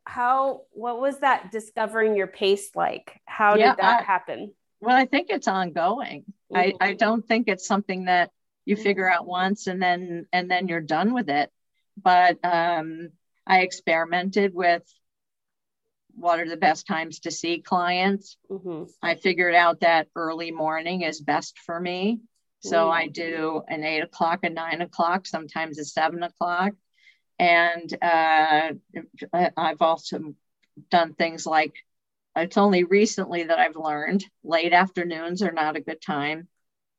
How, 0.06 0.62
what 0.72 1.00
was 1.00 1.20
that 1.20 1.50
discovering 1.50 2.14
your 2.14 2.26
pace 2.26 2.70
like? 2.74 3.20
How 3.24 3.56
yeah, 3.56 3.70
did 3.70 3.78
that 3.78 4.00
I, 4.02 4.04
happen? 4.04 4.52
Well, 4.80 4.96
I 4.96 5.06
think 5.06 5.28
it's 5.30 5.48
ongoing. 5.48 6.24
Mm-hmm. 6.52 6.56
I, 6.82 6.88
I 6.88 6.92
don't 6.94 7.26
think 7.26 7.48
it's 7.48 7.66
something 7.66 8.04
that 8.04 8.30
you 8.66 8.76
figure 8.76 9.10
out 9.10 9.26
once 9.26 9.66
and 9.66 9.80
then, 9.80 10.26
and 10.32 10.50
then 10.50 10.68
you're 10.68 10.80
done 10.80 11.14
with 11.14 11.30
it. 11.30 11.50
But 11.96 12.38
um, 12.44 13.10
I 13.46 13.60
experimented 13.60 14.54
with 14.54 14.82
what 16.16 16.38
are 16.38 16.48
the 16.48 16.56
best 16.56 16.86
times 16.86 17.20
to 17.20 17.30
see 17.30 17.60
clients. 17.60 18.36
Mm-hmm. 18.50 18.84
I 19.02 19.14
figured 19.14 19.54
out 19.54 19.80
that 19.80 20.08
early 20.14 20.50
morning 20.50 21.02
is 21.02 21.20
best 21.20 21.58
for 21.58 21.78
me. 21.78 22.20
So 22.68 22.90
I 22.90 23.08
do 23.08 23.62
an 23.68 23.84
eight 23.84 24.00
o'clock, 24.00 24.40
a 24.42 24.50
nine 24.50 24.80
o'clock, 24.80 25.26
sometimes 25.26 25.78
a 25.78 25.84
seven 25.84 26.22
o'clock. 26.22 26.72
And 27.38 27.92
uh, 28.00 28.72
I've 29.56 29.82
also 29.82 30.34
done 30.90 31.14
things 31.14 31.46
like 31.46 31.74
it's 32.36 32.56
only 32.56 32.84
recently 32.84 33.44
that 33.44 33.58
I've 33.58 33.76
learned 33.76 34.24
late 34.42 34.72
afternoons 34.72 35.42
are 35.42 35.52
not 35.52 35.76
a 35.76 35.80
good 35.80 36.00
time 36.00 36.48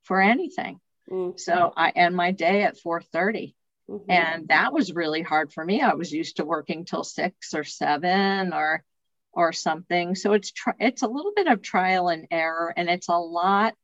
for 0.03 0.21
anything. 0.21 0.79
Mm-hmm. 1.09 1.37
So 1.37 1.73
I 1.75 1.89
end 1.89 2.15
my 2.15 2.31
day 2.31 2.63
at 2.63 2.77
4:30. 2.77 3.53
Mm-hmm. 3.89 4.11
And 4.11 4.47
that 4.47 4.73
was 4.73 4.93
really 4.93 5.21
hard 5.21 5.53
for 5.53 5.63
me. 5.63 5.81
I 5.81 5.93
was 5.93 6.11
used 6.11 6.37
to 6.37 6.45
working 6.45 6.85
till 6.85 7.03
six 7.03 7.53
or 7.53 7.63
seven 7.63 8.53
or 8.53 8.83
or 9.31 9.51
something. 9.51 10.15
So 10.15 10.33
it's 10.33 10.51
tr- 10.51 10.71
it's 10.79 11.03
a 11.03 11.07
little 11.07 11.33
bit 11.35 11.47
of 11.47 11.61
trial 11.61 12.09
and 12.09 12.27
error, 12.31 12.73
and 12.75 12.89
it's 12.89 13.09
a 13.09 13.17
lot 13.17 13.75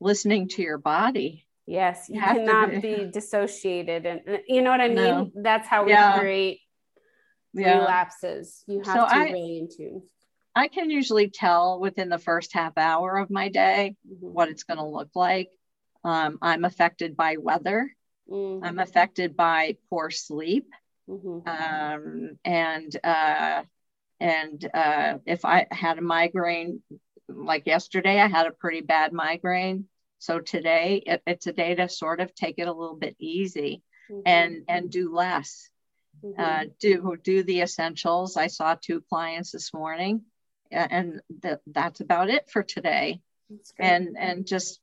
listening 0.00 0.48
to 0.48 0.62
your 0.62 0.78
body. 0.78 1.46
Yes, 1.66 2.06
you, 2.08 2.16
you 2.16 2.20
cannot 2.22 2.70
be. 2.70 2.80
be. 2.80 3.10
dissociated, 3.12 4.06
and 4.06 4.40
you 4.48 4.62
know 4.62 4.70
what 4.70 4.80
I 4.80 4.88
mean. 4.88 4.96
No. 4.96 5.30
That's 5.36 5.68
how 5.68 5.84
we 5.84 5.92
yeah. 5.92 6.18
create 6.18 6.60
yeah. 7.52 7.78
relapses. 7.78 8.64
You 8.66 8.82
have 8.84 8.86
so 8.86 9.06
to 9.06 9.14
I, 9.14 9.24
really 9.24 9.58
in 9.58 9.68
tune. 9.68 10.02
I 10.54 10.68
can 10.68 10.90
usually 10.90 11.30
tell 11.30 11.78
within 11.78 12.08
the 12.08 12.18
first 12.18 12.52
half 12.52 12.76
hour 12.76 13.18
of 13.18 13.30
my 13.30 13.48
day 13.48 13.96
mm-hmm. 14.08 14.26
what 14.26 14.48
it's 14.48 14.64
going 14.64 14.78
to 14.78 14.84
look 14.84 15.10
like. 15.14 15.50
Um, 16.02 16.38
I'm 16.42 16.64
affected 16.64 17.16
by 17.16 17.36
weather. 17.38 17.94
Mm-hmm. 18.28 18.64
I'm 18.64 18.78
affected 18.78 19.36
by 19.36 19.76
poor 19.90 20.10
sleep. 20.10 20.66
Mm-hmm. 21.08 21.48
Um, 21.48 22.38
and 22.44 22.96
uh, 23.02 23.62
and 24.20 24.70
uh, 24.74 25.18
if 25.26 25.44
I 25.44 25.66
had 25.70 25.98
a 25.98 26.02
migraine, 26.02 26.82
like 27.34 27.66
yesterday, 27.66 28.20
I 28.20 28.28
had 28.28 28.46
a 28.46 28.52
pretty 28.52 28.80
bad 28.80 29.12
migraine. 29.12 29.86
So 30.18 30.38
today 30.38 31.02
it, 31.06 31.22
it's 31.26 31.46
a 31.46 31.52
day 31.52 31.74
to 31.74 31.88
sort 31.88 32.20
of 32.20 32.34
take 32.34 32.56
it 32.58 32.68
a 32.68 32.72
little 32.72 32.96
bit 32.96 33.16
easy 33.18 33.82
mm-hmm. 34.10 34.22
and 34.26 34.64
and 34.68 34.90
do 34.90 35.14
less. 35.14 35.68
Mm-hmm. 36.22 36.40
Uh, 36.40 36.64
do 36.78 37.16
do 37.22 37.42
the 37.42 37.62
essentials. 37.62 38.36
I 38.36 38.48
saw 38.48 38.74
two 38.74 39.00
clients 39.08 39.52
this 39.52 39.72
morning, 39.72 40.22
and 40.70 41.20
th- 41.42 41.58
that's 41.66 42.00
about 42.00 42.28
it 42.28 42.50
for 42.50 42.62
today. 42.62 43.22
And 43.78 44.16
and 44.18 44.46
just 44.46 44.80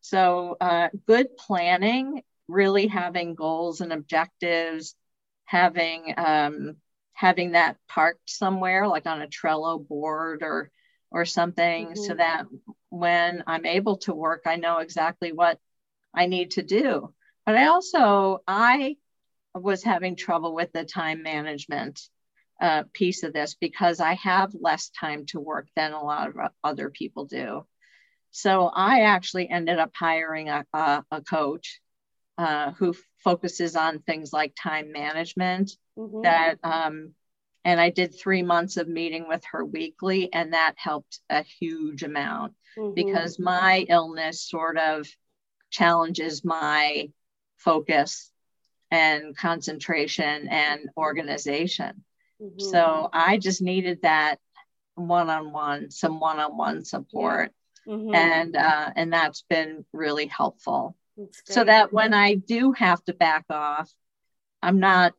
so 0.00 0.56
uh, 0.60 0.88
good 1.06 1.36
planning, 1.36 2.22
really 2.46 2.86
having 2.86 3.34
goals 3.34 3.80
and 3.80 3.92
objectives, 3.92 4.94
having 5.46 6.14
um, 6.16 6.76
having 7.14 7.52
that 7.52 7.78
parked 7.88 8.28
somewhere, 8.28 8.86
like 8.86 9.06
on 9.06 9.22
a 9.22 9.26
Trello 9.26 9.86
board 9.86 10.42
or 10.42 10.70
or 11.14 11.24
something, 11.24 11.86
mm-hmm. 11.86 12.02
so 12.02 12.14
that 12.14 12.44
when 12.90 13.44
I'm 13.46 13.64
able 13.64 13.98
to 13.98 14.12
work, 14.12 14.42
I 14.46 14.56
know 14.56 14.78
exactly 14.78 15.30
what 15.32 15.60
I 16.12 16.26
need 16.26 16.50
to 16.52 16.62
do. 16.62 17.14
But 17.46 17.54
I 17.54 17.68
also, 17.68 18.42
I 18.48 18.96
was 19.54 19.84
having 19.84 20.16
trouble 20.16 20.54
with 20.54 20.72
the 20.72 20.84
time 20.84 21.22
management 21.22 22.00
uh, 22.60 22.82
piece 22.92 23.22
of 23.22 23.32
this 23.32 23.54
because 23.54 24.00
I 24.00 24.14
have 24.14 24.56
less 24.58 24.90
time 24.90 25.26
to 25.26 25.38
work 25.38 25.68
than 25.76 25.92
a 25.92 26.02
lot 26.02 26.30
of 26.30 26.36
other 26.64 26.90
people 26.90 27.26
do. 27.26 27.64
So 28.32 28.66
I 28.66 29.02
actually 29.02 29.48
ended 29.48 29.78
up 29.78 29.92
hiring 29.94 30.48
a, 30.48 30.66
a, 30.72 31.04
a 31.12 31.20
coach 31.22 31.80
uh, 32.38 32.72
who 32.72 32.92
focuses 33.22 33.76
on 33.76 34.00
things 34.00 34.32
like 34.32 34.52
time 34.60 34.90
management 34.90 35.70
mm-hmm. 35.96 36.22
that 36.22 36.58
um, 36.64 37.14
and 37.64 37.80
I 37.80 37.90
did 37.90 38.14
three 38.14 38.42
months 38.42 38.76
of 38.76 38.88
meeting 38.88 39.26
with 39.26 39.42
her 39.52 39.64
weekly, 39.64 40.32
and 40.32 40.52
that 40.52 40.74
helped 40.76 41.20
a 41.30 41.42
huge 41.42 42.02
amount 42.02 42.54
mm-hmm. 42.76 42.94
because 42.94 43.38
my 43.38 43.86
illness 43.88 44.42
sort 44.42 44.76
of 44.76 45.08
challenges 45.70 46.44
my 46.44 47.10
focus 47.56 48.30
and 48.90 49.36
concentration 49.36 50.48
and 50.48 50.88
organization. 50.96 52.04
Mm-hmm. 52.40 52.60
So 52.60 53.08
I 53.12 53.38
just 53.38 53.62
needed 53.62 54.02
that 54.02 54.38
one-on-one, 54.94 55.90
some 55.90 56.20
one-on-one 56.20 56.84
support, 56.84 57.52
yeah. 57.86 57.94
mm-hmm. 57.94 58.14
and 58.14 58.56
uh, 58.56 58.90
and 58.94 59.12
that's 59.12 59.42
been 59.48 59.84
really 59.92 60.26
helpful. 60.26 60.96
so 61.44 61.64
that 61.64 61.92
when 61.92 62.12
I 62.12 62.34
do 62.34 62.72
have 62.72 63.02
to 63.04 63.14
back 63.14 63.44
off, 63.48 63.90
I'm 64.62 64.80
not 64.80 65.14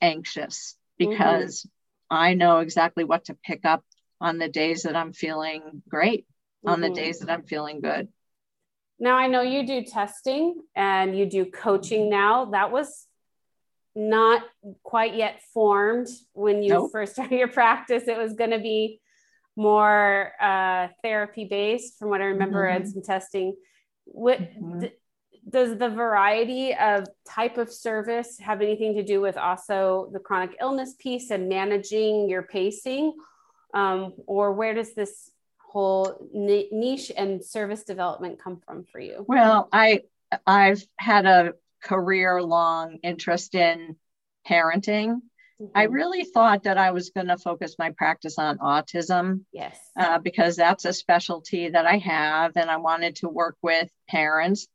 anxious 0.00 0.76
mm-hmm. 1.00 1.10
because 1.10 1.62
mm-hmm. 1.62 1.79
I 2.10 2.34
know 2.34 2.58
exactly 2.58 3.04
what 3.04 3.26
to 3.26 3.34
pick 3.34 3.64
up 3.64 3.84
on 4.20 4.38
the 4.38 4.48
days 4.48 4.82
that 4.82 4.96
I'm 4.96 5.12
feeling 5.12 5.82
great, 5.88 6.22
mm-hmm. 6.22 6.70
on 6.70 6.80
the 6.80 6.88
mm-hmm. 6.88 6.94
days 6.94 7.20
that 7.20 7.30
I'm 7.30 7.44
feeling 7.44 7.80
good. 7.80 8.08
Now, 8.98 9.16
I 9.16 9.28
know 9.28 9.40
you 9.40 9.66
do 9.66 9.82
testing 9.82 10.60
and 10.74 11.18
you 11.18 11.24
do 11.24 11.46
coaching 11.46 12.10
now. 12.10 12.46
That 12.46 12.70
was 12.70 13.06
not 13.94 14.42
quite 14.82 15.16
yet 15.16 15.40
formed 15.54 16.08
when 16.32 16.62
you 16.62 16.70
nope. 16.70 16.90
first 16.92 17.12
started 17.14 17.38
your 17.38 17.48
practice. 17.48 18.04
It 18.06 18.18
was 18.18 18.34
going 18.34 18.50
to 18.50 18.58
be 18.58 19.00
more 19.56 20.32
uh, 20.40 20.88
therapy 21.02 21.44
based, 21.44 21.98
from 21.98 22.10
what 22.10 22.20
I 22.20 22.26
remember, 22.26 22.66
mm-hmm. 22.66 22.82
and 22.82 22.90
some 22.90 23.02
testing. 23.02 23.56
What 24.04 24.40
mm-hmm. 24.40 24.80
d- 24.80 24.92
does 25.48 25.76
the 25.78 25.88
variety 25.88 26.74
of 26.74 27.06
type 27.26 27.58
of 27.58 27.72
service 27.72 28.38
have 28.38 28.60
anything 28.60 28.94
to 28.94 29.02
do 29.02 29.20
with 29.20 29.36
also 29.36 30.10
the 30.12 30.18
chronic 30.18 30.56
illness 30.60 30.94
piece 30.98 31.30
and 31.30 31.48
managing 31.48 32.28
your 32.28 32.42
pacing? 32.42 33.14
Um, 33.72 34.14
or 34.26 34.52
where 34.52 34.74
does 34.74 34.94
this 34.94 35.30
whole 35.58 36.28
niche 36.32 37.12
and 37.16 37.44
service 37.44 37.84
development 37.84 38.42
come 38.42 38.60
from 38.66 38.84
for 38.84 39.00
you? 39.00 39.24
Well, 39.26 39.68
I 39.72 40.02
I've 40.46 40.84
had 40.96 41.26
a 41.26 41.54
career 41.82 42.42
long 42.42 42.98
interest 43.02 43.54
in 43.54 43.96
parenting. 44.48 45.20
Mm-hmm. 45.60 45.66
I 45.74 45.84
really 45.84 46.24
thought 46.24 46.64
that 46.64 46.78
I 46.78 46.90
was 46.90 47.10
going 47.10 47.28
to 47.28 47.36
focus 47.36 47.76
my 47.78 47.90
practice 47.90 48.38
on 48.38 48.58
autism. 48.58 49.42
Yes. 49.52 49.78
Uh, 49.96 50.18
because 50.18 50.56
that's 50.56 50.84
a 50.84 50.92
specialty 50.92 51.68
that 51.68 51.86
I 51.86 51.98
have, 51.98 52.56
and 52.56 52.70
I 52.70 52.78
wanted 52.78 53.16
to 53.16 53.28
work 53.28 53.56
with 53.62 53.90
parents 54.08 54.66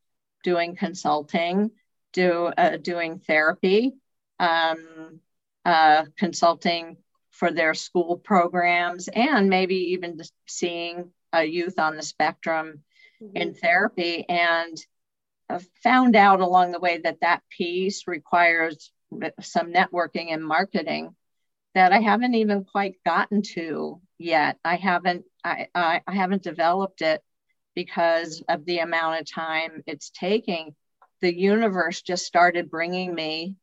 doing 0.46 0.76
consulting, 0.76 1.72
do 2.12 2.46
uh, 2.46 2.76
doing 2.76 3.18
therapy, 3.18 3.94
um, 4.38 5.18
uh, 5.64 6.04
consulting 6.16 6.98
for 7.32 7.50
their 7.50 7.74
school 7.74 8.16
programs, 8.16 9.08
and 9.08 9.50
maybe 9.50 9.74
even 9.94 10.20
seeing 10.46 11.10
a 11.32 11.42
youth 11.42 11.80
on 11.80 11.96
the 11.96 12.02
spectrum 12.02 12.84
mm-hmm. 13.20 13.36
in 13.36 13.54
therapy. 13.54 14.24
And 14.28 14.78
found 15.82 16.14
out 16.14 16.40
along 16.40 16.70
the 16.70 16.80
way 16.80 16.98
that 16.98 17.20
that 17.22 17.42
piece 17.50 18.06
requires 18.06 18.92
some 19.40 19.72
networking 19.72 20.32
and 20.32 20.44
marketing 20.44 21.14
that 21.74 21.92
I 21.92 21.98
haven't 21.98 22.34
even 22.34 22.64
quite 22.64 22.94
gotten 23.04 23.42
to 23.54 24.00
yet. 24.16 24.58
I 24.64 24.76
haven't 24.76 25.24
I, 25.44 25.68
I, 25.74 26.02
I 26.06 26.14
haven't 26.14 26.42
developed 26.42 27.02
it 27.02 27.22
because 27.76 28.42
of 28.48 28.64
the 28.64 28.78
amount 28.78 29.20
of 29.20 29.30
time 29.30 29.84
it's 29.86 30.10
taking. 30.10 30.74
The 31.20 31.32
universe 31.32 32.02
just 32.02 32.26
started 32.26 32.70
bringing 32.70 33.14
me 33.14 33.54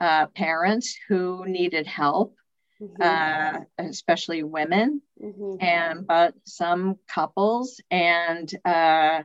uh, 0.00 0.26
parents 0.26 0.98
who 1.08 1.46
needed 1.46 1.86
help, 1.86 2.36
mm-hmm. 2.80 3.00
uh, 3.00 3.60
especially 3.78 4.42
women, 4.42 5.00
mm-hmm. 5.22 5.64
and 5.64 6.06
but 6.06 6.34
some 6.44 6.96
couples, 7.08 7.80
and 7.90 8.52
uh, 8.64 9.22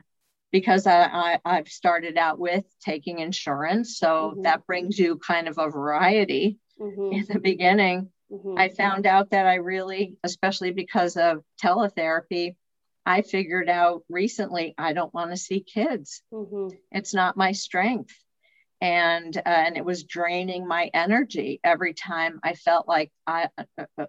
because 0.52 0.86
I, 0.86 1.38
I 1.44 1.56
have 1.56 1.68
started 1.68 2.16
out 2.16 2.38
with 2.38 2.64
taking 2.80 3.18
insurance, 3.18 3.98
so 3.98 4.30
mm-hmm. 4.30 4.42
that 4.42 4.66
brings 4.66 4.98
you 4.98 5.18
kind 5.18 5.48
of 5.48 5.58
a 5.58 5.68
variety 5.68 6.58
mm-hmm. 6.80 7.12
in 7.12 7.26
the 7.28 7.40
beginning. 7.40 8.10
Mm-hmm. 8.30 8.58
I 8.58 8.68
found 8.68 9.06
out 9.06 9.30
that 9.30 9.46
I 9.46 9.54
really, 9.56 10.16
especially 10.22 10.70
because 10.70 11.16
of 11.16 11.42
teletherapy, 11.62 12.54
I 13.08 13.22
figured 13.22 13.68
out 13.68 14.02
recently 14.08 14.74
I 14.78 14.92
don't 14.92 15.14
want 15.14 15.30
to 15.30 15.36
see 15.36 15.60
kids. 15.60 16.22
Mm-hmm. 16.32 16.76
It's 16.92 17.14
not 17.14 17.36
my 17.36 17.52
strength. 17.52 18.14
And 18.80 19.36
uh, 19.36 19.42
and 19.44 19.76
it 19.76 19.84
was 19.84 20.04
draining 20.04 20.68
my 20.68 20.90
energy 20.94 21.58
every 21.64 21.94
time 21.94 22.38
I 22.44 22.54
felt 22.54 22.86
like 22.86 23.10
I 23.26 23.48
uh, 23.58 23.84
uh, 23.98 24.06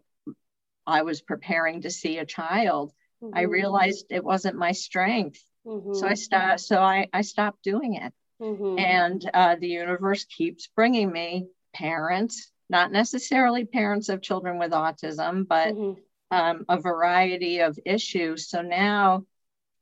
I 0.86 1.02
was 1.02 1.22
preparing 1.22 1.82
to 1.82 1.90
see 1.90 2.20
a 2.20 2.26
child. 2.26 2.92
I 3.22 3.44
mm-hmm. 3.44 3.52
realized 3.52 4.06
it 4.10 4.24
wasn't 4.24 4.56
my 4.56 4.74
strength 4.74 5.42
Mm-hmm. 5.66 5.94
So 5.94 6.08
I 6.08 6.14
stopped. 6.16 6.62
So 6.62 6.80
I, 6.80 7.08
I 7.14 7.22
stopped 7.22 7.64
doing 7.64 7.96
it. 7.96 8.14
Mm-hmm. 8.42 8.80
And 8.80 9.30
uh, 9.34 9.56
the 9.60 9.68
universe 9.68 10.26
keeps 10.26 10.68
bringing 10.76 11.12
me 11.12 11.48
parents, 11.74 12.52
not 12.70 12.92
necessarily 12.92 13.66
parents 13.66 14.10
of 14.10 14.22
children 14.22 14.58
with 14.60 14.72
autism, 14.72 15.48
but 15.48 15.74
mm-hmm. 15.74 16.00
Um, 16.32 16.66
a 16.70 16.80
variety 16.80 17.60
of 17.60 17.80
issues. 17.86 18.50
So 18.50 18.62
now, 18.62 19.26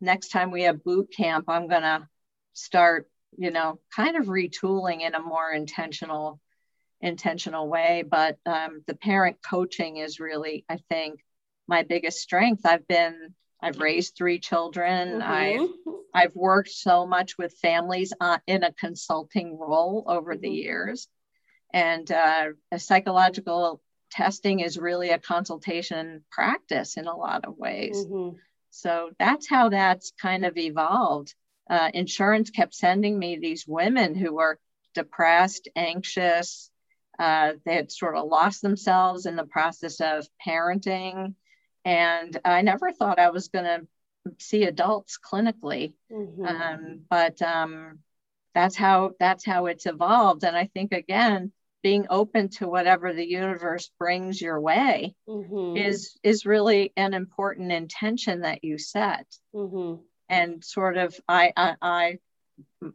next 0.01 0.29
time 0.29 0.51
we 0.51 0.63
have 0.63 0.83
boot 0.83 1.13
camp, 1.15 1.45
I'm 1.47 1.67
going 1.67 1.81
to 1.81 2.07
start, 2.53 3.09
you 3.37 3.51
know, 3.51 3.79
kind 3.95 4.17
of 4.17 4.25
retooling 4.25 5.01
in 5.01 5.15
a 5.15 5.21
more 5.21 5.51
intentional 5.51 6.39
intentional 6.99 7.67
way 7.67 8.03
but 8.09 8.39
um, 8.47 8.81
the 8.87 8.95
parent 8.95 9.37
coaching 9.47 9.97
is 9.97 10.19
really 10.19 10.65
i 10.67 10.77
think 10.89 11.19
my 11.67 11.83
biggest 11.83 12.17
strength 12.17 12.65
i've 12.65 12.87
been 12.87 13.35
I've 13.61 13.79
raised 13.79 14.15
three 14.15 14.39
children. 14.39 15.19
Mm-hmm. 15.19 15.21
I've 15.23 15.69
I've 16.13 16.35
worked 16.35 16.69
so 16.69 17.05
much 17.05 17.37
with 17.37 17.57
families 17.61 18.13
uh, 18.19 18.39
in 18.47 18.63
a 18.63 18.73
consulting 18.73 19.57
role 19.57 20.03
over 20.07 20.33
mm-hmm. 20.33 20.41
the 20.41 20.49
years, 20.49 21.07
and 21.73 22.09
uh, 22.11 22.49
psychological 22.77 23.81
testing 24.11 24.59
is 24.59 24.77
really 24.77 25.09
a 25.09 25.19
consultation 25.19 26.23
practice 26.31 26.97
in 26.97 27.07
a 27.07 27.15
lot 27.15 27.45
of 27.45 27.57
ways. 27.57 27.97
Mm-hmm. 27.97 28.37
So 28.71 29.11
that's 29.19 29.49
how 29.49 29.69
that's 29.69 30.13
kind 30.21 30.45
of 30.45 30.57
evolved. 30.57 31.33
Uh, 31.69 31.89
insurance 31.93 32.49
kept 32.49 32.73
sending 32.73 33.17
me 33.17 33.37
these 33.37 33.65
women 33.67 34.15
who 34.15 34.35
were 34.35 34.59
depressed, 34.93 35.67
anxious. 35.75 36.69
Uh, 37.19 37.53
they 37.65 37.75
had 37.75 37.91
sort 37.91 38.15
of 38.15 38.27
lost 38.27 38.61
themselves 38.61 39.25
in 39.25 39.35
the 39.35 39.45
process 39.45 39.99
of 39.99 40.27
parenting 40.45 41.33
and 41.87 42.37
I 42.43 42.63
never 42.63 42.91
thought 42.91 43.17
I 43.17 43.29
was 43.29 43.47
going 43.47 43.63
to 43.63 43.87
see 44.39 44.65
adults 44.65 45.17
clinically, 45.17 45.93
mm-hmm. 46.11 46.45
um, 46.45 47.01
but 47.09 47.41
um, 47.41 47.99
that's 48.53 48.75
how 48.75 49.11
that's 49.21 49.45
how 49.45 49.67
it's 49.67 49.85
evolved. 49.85 50.43
And 50.43 50.53
I 50.53 50.65
think 50.65 50.91
again, 50.91 51.53
being 51.87 52.05
open 52.09 52.49
to 52.49 52.67
whatever 52.67 53.13
the 53.13 53.25
universe 53.25 53.89
brings 53.97 54.41
your 54.41 54.59
way 54.59 55.15
mm-hmm. 55.25 55.77
is 55.77 56.19
is 56.21 56.45
really 56.45 56.91
an 56.97 57.13
important 57.13 57.71
intention 57.71 58.41
that 58.41 58.61
you 58.61 58.77
set. 58.77 59.25
Mm-hmm. 59.55 60.01
And 60.27 60.65
sort 60.65 60.97
of, 60.97 61.15
I, 61.29 61.53
I 61.55 61.75
I 61.81 62.17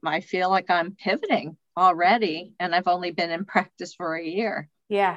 I 0.05 0.21
feel 0.21 0.51
like 0.51 0.69
I'm 0.69 0.95
pivoting 0.95 1.57
already, 1.75 2.53
and 2.61 2.75
I've 2.75 2.87
only 2.87 3.13
been 3.13 3.31
in 3.31 3.47
practice 3.47 3.95
for 3.95 4.15
a 4.15 4.23
year. 4.23 4.69
Yeah, 4.91 5.17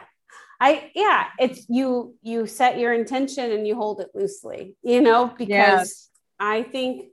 I 0.62 0.90
yeah, 0.96 1.26
it's 1.38 1.66
you 1.68 2.16
you 2.22 2.48
set 2.48 2.80
your 2.80 2.94
intention 2.94 3.52
and 3.52 3.68
you 3.68 3.76
hold 3.76 4.00
it 4.00 4.12
loosely, 4.16 4.78
you 4.84 5.02
know, 5.02 5.34
because 5.38 5.50
yes. 5.50 6.10
I 6.40 6.64
think 6.64 7.08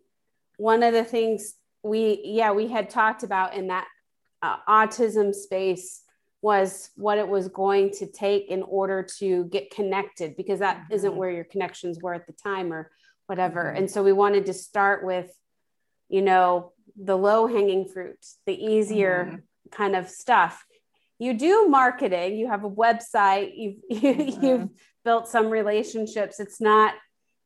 one 0.58 0.84
of 0.84 0.92
the 0.92 1.02
things 1.02 1.54
we 1.82 2.22
yeah, 2.22 2.52
we 2.52 2.68
had 2.68 2.88
talked 2.88 3.24
about 3.24 3.54
in 3.54 3.66
that 3.66 3.88
uh, 4.42 4.58
autism 4.68 5.34
space 5.34 6.02
was 6.42 6.90
what 6.96 7.18
it 7.18 7.28
was 7.28 7.48
going 7.48 7.90
to 7.92 8.06
take 8.06 8.50
in 8.50 8.62
order 8.64 9.06
to 9.18 9.44
get 9.46 9.70
connected 9.70 10.36
because 10.36 10.58
that 10.58 10.76
mm-hmm. 10.90 11.06
not 11.06 11.16
where 11.16 11.30
your 11.30 11.44
connections 11.44 11.98
were 12.02 12.12
at 12.12 12.26
the 12.26 12.34
time 12.34 12.72
or 12.72 12.90
whatever. 13.26 13.64
Mm-hmm. 13.64 13.76
And 13.76 13.90
so 13.90 14.02
we 14.02 14.12
wanted 14.12 14.46
to 14.46 14.52
start 14.52 15.04
with 15.04 15.32
you 16.08 16.20
know, 16.20 16.72
the 17.02 17.16
low 17.16 17.46
hanging 17.46 17.88
fruit, 17.88 18.18
the 18.44 18.52
easier 18.52 19.24
mm-hmm. 19.24 19.36
kind 19.70 19.96
of 19.96 20.10
stuff 20.10 20.62
you 21.22 21.34
do 21.34 21.68
marketing 21.68 22.36
you 22.36 22.48
have 22.48 22.64
a 22.64 22.70
website 22.70 23.52
you've 23.54 23.76
mm-hmm. 24.02 24.44
you've 24.44 24.68
built 25.04 25.28
some 25.28 25.48
relationships 25.50 26.40
it's 26.40 26.60
not 26.60 26.94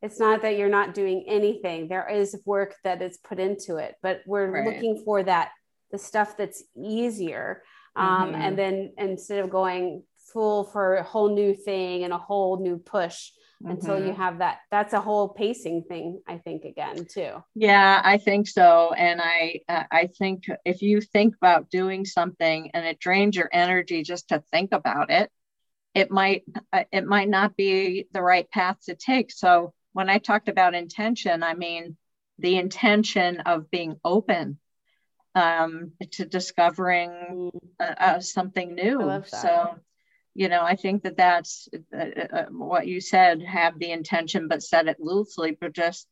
it's 0.00 0.18
not 0.18 0.40
that 0.42 0.56
you're 0.56 0.70
not 0.70 0.94
doing 0.94 1.24
anything 1.26 1.86
there 1.86 2.08
is 2.08 2.40
work 2.46 2.74
that 2.84 3.02
is 3.02 3.18
put 3.18 3.38
into 3.38 3.76
it 3.76 3.94
but 4.02 4.22
we're 4.26 4.50
right. 4.50 4.66
looking 4.66 5.02
for 5.04 5.22
that 5.22 5.50
the 5.90 5.98
stuff 5.98 6.38
that's 6.38 6.64
easier 6.74 7.62
um, 7.96 8.32
mm-hmm. 8.32 8.42
and 8.42 8.58
then 8.58 8.92
instead 8.98 9.40
of 9.40 9.50
going 9.50 10.02
full 10.32 10.64
for 10.64 10.96
a 10.96 11.02
whole 11.02 11.34
new 11.34 11.54
thing 11.54 12.04
and 12.04 12.12
a 12.12 12.18
whole 12.18 12.60
new 12.60 12.78
push 12.78 13.30
mm-hmm. 13.62 13.70
until 13.70 13.98
you 13.98 14.12
mm-hmm. 14.12 14.20
have 14.20 14.38
that 14.38 14.58
that's 14.70 14.92
a 14.92 15.00
whole 15.00 15.28
pacing 15.28 15.82
thing 15.88 16.20
i 16.28 16.36
think 16.36 16.64
again 16.64 17.06
too 17.06 17.32
yeah 17.54 18.00
i 18.04 18.18
think 18.18 18.46
so 18.46 18.92
and 18.96 19.20
i 19.22 19.60
uh, 19.68 19.84
i 19.90 20.08
think 20.18 20.44
if 20.64 20.82
you 20.82 21.00
think 21.00 21.34
about 21.36 21.70
doing 21.70 22.04
something 22.04 22.70
and 22.74 22.84
it 22.84 22.98
drains 22.98 23.36
your 23.36 23.48
energy 23.52 24.02
just 24.02 24.28
to 24.28 24.42
think 24.50 24.70
about 24.72 25.10
it 25.10 25.30
it 25.94 26.10
might 26.10 26.42
uh, 26.72 26.84
it 26.92 27.06
might 27.06 27.28
not 27.28 27.56
be 27.56 28.06
the 28.12 28.22
right 28.22 28.50
path 28.50 28.76
to 28.84 28.94
take 28.94 29.32
so 29.32 29.72
when 29.92 30.10
i 30.10 30.18
talked 30.18 30.48
about 30.48 30.74
intention 30.74 31.42
i 31.42 31.54
mean 31.54 31.96
the 32.38 32.58
intention 32.58 33.40
of 33.40 33.70
being 33.70 33.96
open 34.04 34.58
um, 35.36 35.92
to 36.12 36.24
discovering 36.24 37.52
uh, 37.78 37.94
uh, 37.98 38.20
something 38.20 38.74
new. 38.74 39.22
So 39.26 39.76
you 40.34 40.48
know, 40.48 40.62
I 40.62 40.76
think 40.76 41.04
that 41.04 41.16
that's 41.16 41.68
uh, 41.96 42.04
uh, 42.30 42.44
what 42.50 42.86
you 42.86 43.00
said. 43.00 43.42
Have 43.42 43.78
the 43.78 43.92
intention, 43.92 44.48
but 44.48 44.62
set 44.62 44.88
it 44.88 44.98
loosely. 45.00 45.56
But 45.58 45.72
just, 45.72 46.06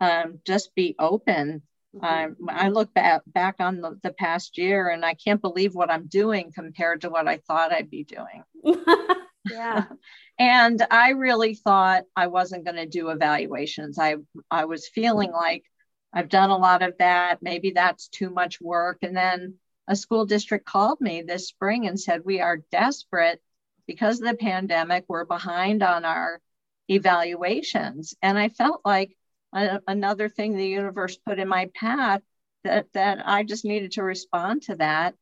um, 0.00 0.40
just 0.44 0.74
be 0.74 0.96
open 0.98 1.62
Mm-hmm. 1.96 2.48
I 2.48 2.68
look 2.68 2.94
back 2.94 3.22
back 3.26 3.56
on 3.58 3.80
the, 3.80 3.98
the 4.02 4.12
past 4.12 4.58
year 4.58 4.90
and 4.90 5.04
I 5.04 5.14
can't 5.14 5.40
believe 5.40 5.74
what 5.74 5.90
I'm 5.90 6.06
doing 6.06 6.52
compared 6.54 7.00
to 7.00 7.10
what 7.10 7.26
I 7.26 7.38
thought 7.38 7.72
I'd 7.72 7.90
be 7.90 8.04
doing. 8.04 8.44
yeah. 9.50 9.86
and 10.38 10.86
I 10.88 11.10
really 11.10 11.54
thought 11.54 12.04
I 12.14 12.28
wasn't 12.28 12.64
going 12.64 12.76
to 12.76 12.86
do 12.86 13.08
evaluations. 13.08 13.98
I 13.98 14.16
I 14.50 14.66
was 14.66 14.88
feeling 14.88 15.32
like 15.32 15.64
I've 16.12 16.28
done 16.28 16.50
a 16.50 16.58
lot 16.58 16.82
of 16.82 16.98
that. 16.98 17.42
Maybe 17.42 17.70
that's 17.70 18.08
too 18.08 18.30
much 18.30 18.60
work. 18.60 18.98
And 19.02 19.16
then 19.16 19.54
a 19.86 19.94
school 19.96 20.26
district 20.26 20.66
called 20.66 21.00
me 21.00 21.22
this 21.22 21.48
spring 21.48 21.86
and 21.86 21.98
said, 21.98 22.22
We 22.24 22.40
are 22.40 22.64
desperate 22.70 23.40
because 23.86 24.20
of 24.20 24.26
the 24.26 24.36
pandemic. 24.36 25.04
We're 25.08 25.24
behind 25.24 25.82
on 25.82 26.04
our 26.04 26.40
evaluations. 26.88 28.14
And 28.22 28.38
I 28.38 28.48
felt 28.48 28.82
like 28.84 29.16
a, 29.52 29.80
another 29.86 30.28
thing 30.28 30.56
the 30.56 30.66
universe 30.66 31.16
put 31.16 31.38
in 31.38 31.48
my 31.48 31.70
path 31.74 32.22
that, 32.64 32.92
that 32.92 33.22
I 33.26 33.44
just 33.44 33.64
needed 33.64 33.92
to 33.92 34.02
respond 34.02 34.62
to 34.62 34.76
that. 34.76 35.14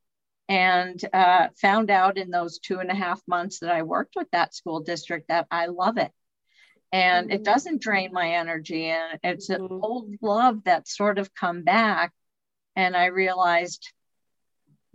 And 0.49 0.99
uh, 1.13 1.49
found 1.61 1.91
out 1.91 2.17
in 2.17 2.31
those 2.31 2.59
two 2.59 2.79
and 2.79 2.91
a 2.91 2.95
half 2.95 3.21
months 3.27 3.59
that 3.59 3.71
I 3.71 3.83
worked 3.83 4.17
with 4.17 4.31
that 4.31 4.55
school 4.55 4.81
district 4.81 5.29
that 5.29 5.47
I 5.51 5.67
love 5.67 5.99
it 5.99 6.11
and 6.93 7.27
mm-hmm. 7.27 7.35
it 7.35 7.45
doesn't 7.45 7.83
drain 7.83 8.11
my 8.13 8.35
energy 8.35 8.87
and 8.87 9.19
it's 9.23 9.49
mm-hmm. 9.49 9.65
an 9.65 9.81
old 9.83 10.11
love 10.23 10.65
that 10.65 10.89
sort 10.89 11.19
of 11.19 11.35
come 11.35 11.63
back 11.63 12.13
and 12.77 12.97
i 12.97 13.07
realized 13.07 13.93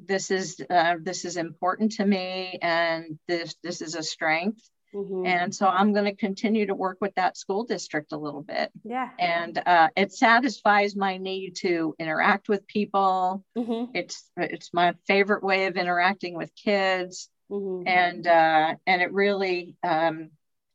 this 0.06 0.32
is 0.32 0.60
uh, 0.70 0.96
this 1.02 1.24
is 1.24 1.38
important 1.38 1.94
to 1.94 2.06
me 2.06 2.58
and 2.62 3.18
this 3.28 3.56
this 3.64 3.82
is 3.82 3.96
a 3.96 4.04
strength 4.04 4.70
mm-hmm. 4.94 5.26
and 5.26 5.54
so 5.54 5.68
i'm 5.68 5.94
going 5.94 6.06
to 6.06 6.16
continue 6.16 6.66
to 6.66 6.76
work 6.76 6.98
with 7.00 7.14
that 7.16 7.38
school 7.38 7.64
district 7.64 8.12
a 8.12 8.18
little 8.18 8.42
bit 8.42 8.72
yeah 8.84 9.10
and 9.20 9.62
uh, 9.66 9.90
it 9.96 10.12
satisfies 10.12 10.96
my 10.96 11.18
need 11.18 11.56
to 11.56 11.96
interact 12.00 12.50
with 12.50 12.68
people 12.68 13.46
mm-hmm. 13.58 13.92
it's 13.94 14.30
it's 14.36 14.74
my 14.74 14.94
favorite 15.08 15.44
way 15.44 15.68
of 15.68 15.78
interacting 15.78 16.36
with 16.36 16.52
kids 16.56 17.30
mm-hmm. 17.52 17.88
and 17.88 18.28
uh, 18.28 18.74
and 18.88 19.02
it 19.02 19.14
really 19.14 19.76
um, 19.84 20.32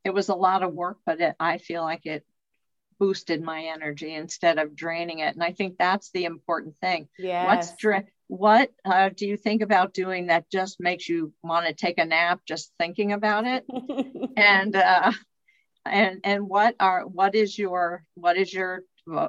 it 0.09 0.15
was 0.15 0.31
a 0.31 0.35
lot 0.35 0.63
of 0.63 0.73
work, 0.73 0.97
but 1.05 1.21
it, 1.21 1.37
I 1.39 1.59
feel 1.59 1.83
like 1.83 2.07
it 2.07 2.25
boosted 2.99 3.43
my 3.43 3.65
energy 3.65 4.15
instead 4.15 4.59
of 4.59 4.75
draining 4.75 5.19
it. 5.19 5.35
And 5.35 5.45
I 5.45 5.53
think 5.53 5.77
that's 5.77 6.11
the 6.13 6.25
important 6.25 6.77
thing. 6.81 7.09
Yeah. 7.19 7.45
What's 7.45 7.77
dra- 7.77 8.07
what 8.27 8.71
uh, 8.87 9.11
do 9.15 9.27
you 9.27 9.37
think 9.37 9.61
about 9.61 9.93
doing 9.93 10.29
that 10.29 10.51
just 10.51 10.81
makes 10.81 11.11
you 11.11 11.35
want 11.43 11.67
to 11.67 11.75
take 11.75 11.99
a 11.99 12.07
nap 12.07 12.41
just 12.47 12.73
thinking 12.79 13.13
about 13.13 13.45
it? 13.47 13.67
and 14.37 14.75
uh, 14.75 15.13
and 15.85 16.21
and 16.25 16.49
what 16.49 16.75
are 16.81 17.03
what 17.07 17.35
is 17.35 17.59
your 17.59 18.03
what 18.15 18.39
is 18.39 18.53
your 18.53 18.85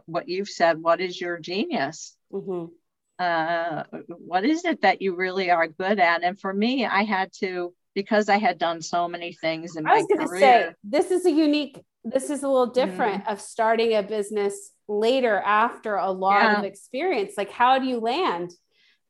what 0.06 0.30
you've 0.30 0.50
said? 0.50 0.82
What 0.82 1.02
is 1.02 1.20
your 1.20 1.39
genius? 1.39 2.15
Mm-hmm. 2.32 2.72
Uh, 3.22 3.84
what 4.08 4.46
is 4.46 4.63
it 4.63 4.82
that 4.84 5.02
you 5.02 5.13
really 5.13 5.52
are 5.52 5.68
good 5.68 6.00
at? 6.00 6.24
And 6.24 6.39
for 6.39 6.54
me, 6.54 6.86
I 6.86 7.04
had 7.04 7.34
to 7.42 7.74
because 8.02 8.30
I 8.30 8.38
had 8.38 8.58
done 8.58 8.82
so 8.82 9.10
many 9.10 9.34
things 9.34 9.76
in 9.76 9.86
I 9.86 9.98
was 9.98 10.08
going 10.08 10.22
to 10.22 10.40
say 10.40 10.74
this 10.86 11.12
is 11.12 11.26
a 11.26 11.32
unique. 11.32 11.78
This 12.06 12.30
is 12.30 12.44
a 12.44 12.48
little 12.48 12.74
different 12.74 13.24
mm-hmm. 13.24 13.34
of 13.34 13.42
starting 13.42 13.94
a 13.94 14.02
business 14.02 14.72
later 14.88 15.38
after 15.38 15.96
a 15.96 16.10
lot 16.10 16.44
yeah. 16.44 16.60
of 16.60 16.64
experience. 16.64 17.34
Like, 17.36 17.52
how 17.52 17.78
do 17.78 17.86
you 17.86 18.00
land? 18.00 18.52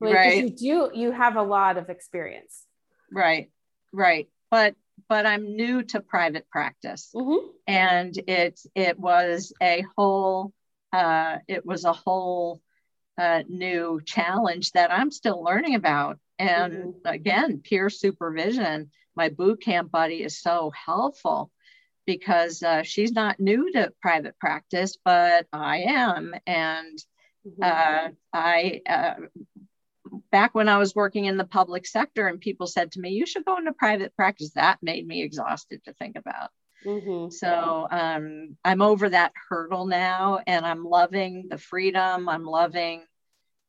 Like, 0.01 0.15
right. 0.15 0.43
You 0.43 0.49
do. 0.49 0.91
You 0.95 1.11
have 1.11 1.35
a 1.35 1.43
lot 1.43 1.77
of 1.77 1.91
experience. 1.91 2.63
Right. 3.11 3.51
Right. 3.93 4.27
But 4.49 4.73
but 5.07 5.27
I'm 5.27 5.55
new 5.55 5.83
to 5.83 6.01
private 6.01 6.49
practice, 6.49 7.11
mm-hmm. 7.15 7.45
and 7.67 8.17
it 8.27 8.59
it 8.73 8.99
was 8.99 9.53
a 9.61 9.85
whole 9.95 10.51
uh, 10.91 11.37
it 11.47 11.63
was 11.63 11.85
a 11.85 11.93
whole 11.93 12.59
uh, 13.19 13.43
new 13.47 14.01
challenge 14.03 14.71
that 14.71 14.91
I'm 14.91 15.11
still 15.11 15.43
learning 15.43 15.75
about. 15.75 16.17
And 16.39 16.73
mm-hmm. 16.73 17.07
again, 17.07 17.61
peer 17.63 17.89
supervision. 17.89 18.91
My 19.15 19.29
boot 19.29 19.61
camp 19.61 19.91
buddy 19.91 20.23
is 20.23 20.41
so 20.41 20.71
helpful 20.73 21.51
because 22.05 22.63
uh, 22.63 22.81
she's 22.81 23.11
not 23.11 23.39
new 23.39 23.71
to 23.73 23.93
private 24.01 24.39
practice, 24.39 24.97
but 25.03 25.45
I 25.53 25.83
am. 25.87 26.33
And 26.47 26.97
mm-hmm. 27.45 27.61
uh, 27.61 28.09
I, 28.33 28.81
uh, 28.89 29.13
back 30.31 30.55
when 30.55 30.69
I 30.69 30.77
was 30.77 30.95
working 30.95 31.25
in 31.25 31.37
the 31.37 31.43
public 31.43 31.85
sector 31.85 32.27
and 32.27 32.39
people 32.39 32.65
said 32.65 32.93
to 32.93 32.99
me, 32.99 33.09
you 33.09 33.25
should 33.25 33.45
go 33.45 33.57
into 33.57 33.73
private 33.73 34.15
practice, 34.15 34.51
that 34.51 34.79
made 34.81 35.05
me 35.05 35.21
exhausted 35.21 35.83
to 35.83 35.93
think 35.93 36.17
about. 36.17 36.49
Mm-hmm. 36.85 37.29
So 37.29 37.87
um, 37.91 38.57
I'm 38.63 38.81
over 38.81 39.09
that 39.09 39.33
hurdle 39.49 39.85
now 39.85 40.39
and 40.47 40.65
I'm 40.65 40.85
loving 40.85 41.47
the 41.49 41.57
freedom. 41.57 42.29
I'm 42.29 42.45
loving 42.45 43.03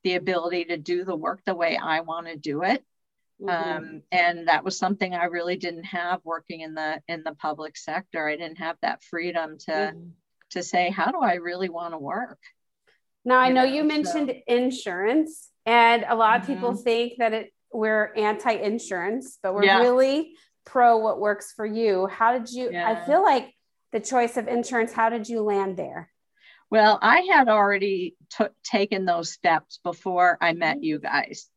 the 0.04 0.14
ability 0.14 0.66
to 0.66 0.76
do 0.76 1.04
the 1.04 1.16
work 1.16 1.40
the 1.44 1.54
way 1.54 1.76
I 1.76 2.00
want 2.00 2.26
to 2.26 2.36
do 2.36 2.62
it. 2.62 2.84
Mm-hmm. 3.40 3.76
Um, 3.76 4.02
and 4.12 4.48
that 4.48 4.64
was 4.64 4.78
something 4.78 5.14
I 5.14 5.24
really 5.24 5.56
didn't 5.56 5.84
have 5.84 6.20
working 6.24 6.60
in 6.60 6.74
the 6.74 7.00
in 7.08 7.22
the 7.22 7.34
public 7.34 7.76
sector. 7.76 8.28
I 8.28 8.36
didn't 8.36 8.58
have 8.58 8.76
that 8.82 9.02
freedom 9.02 9.56
to 9.66 9.72
mm-hmm. 9.72 10.08
to 10.50 10.62
say, 10.62 10.90
how 10.90 11.10
do 11.10 11.20
I 11.20 11.34
really 11.34 11.68
want 11.68 11.94
to 11.94 11.98
work? 11.98 12.38
Now 13.24 13.38
I 13.38 13.48
know, 13.48 13.64
know 13.64 13.72
you 13.72 13.84
mentioned 13.84 14.28
so. 14.30 14.54
insurance, 14.54 15.50
and 15.64 16.04
a 16.08 16.14
lot 16.14 16.36
of 16.36 16.42
mm-hmm. 16.42 16.54
people 16.54 16.74
think 16.74 17.14
that 17.18 17.32
it 17.32 17.52
we're 17.72 18.12
anti-insurance, 18.14 19.38
but 19.42 19.54
we're 19.54 19.64
yeah. 19.64 19.78
really 19.78 20.32
pro 20.66 20.98
what 20.98 21.20
works 21.20 21.52
for 21.54 21.64
you. 21.64 22.08
How 22.08 22.36
did 22.36 22.50
you? 22.50 22.70
Yeah. 22.70 22.90
I 22.90 23.06
feel 23.06 23.22
like 23.22 23.54
the 23.92 24.00
choice 24.00 24.36
of 24.36 24.48
insurance. 24.48 24.92
How 24.92 25.08
did 25.08 25.28
you 25.28 25.40
land 25.40 25.76
there? 25.76 26.09
Well, 26.70 26.98
I 27.02 27.22
had 27.22 27.48
already 27.48 28.14
t- 28.30 28.44
taken 28.62 29.04
those 29.04 29.32
steps 29.32 29.80
before 29.82 30.38
I 30.40 30.52
met 30.52 30.84
you 30.84 31.00
guys, 31.00 31.48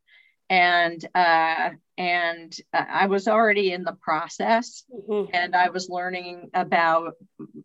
and 0.50 1.04
uh, 1.14 1.70
and 1.98 2.56
uh, 2.74 2.86
I 2.90 3.06
was 3.06 3.28
already 3.28 3.72
in 3.72 3.84
the 3.84 3.94
process, 4.02 4.84
mm-hmm. 4.92 5.30
and 5.32 5.56
I 5.56 5.70
was 5.70 5.88
learning 5.88 6.50
about 6.56 7.14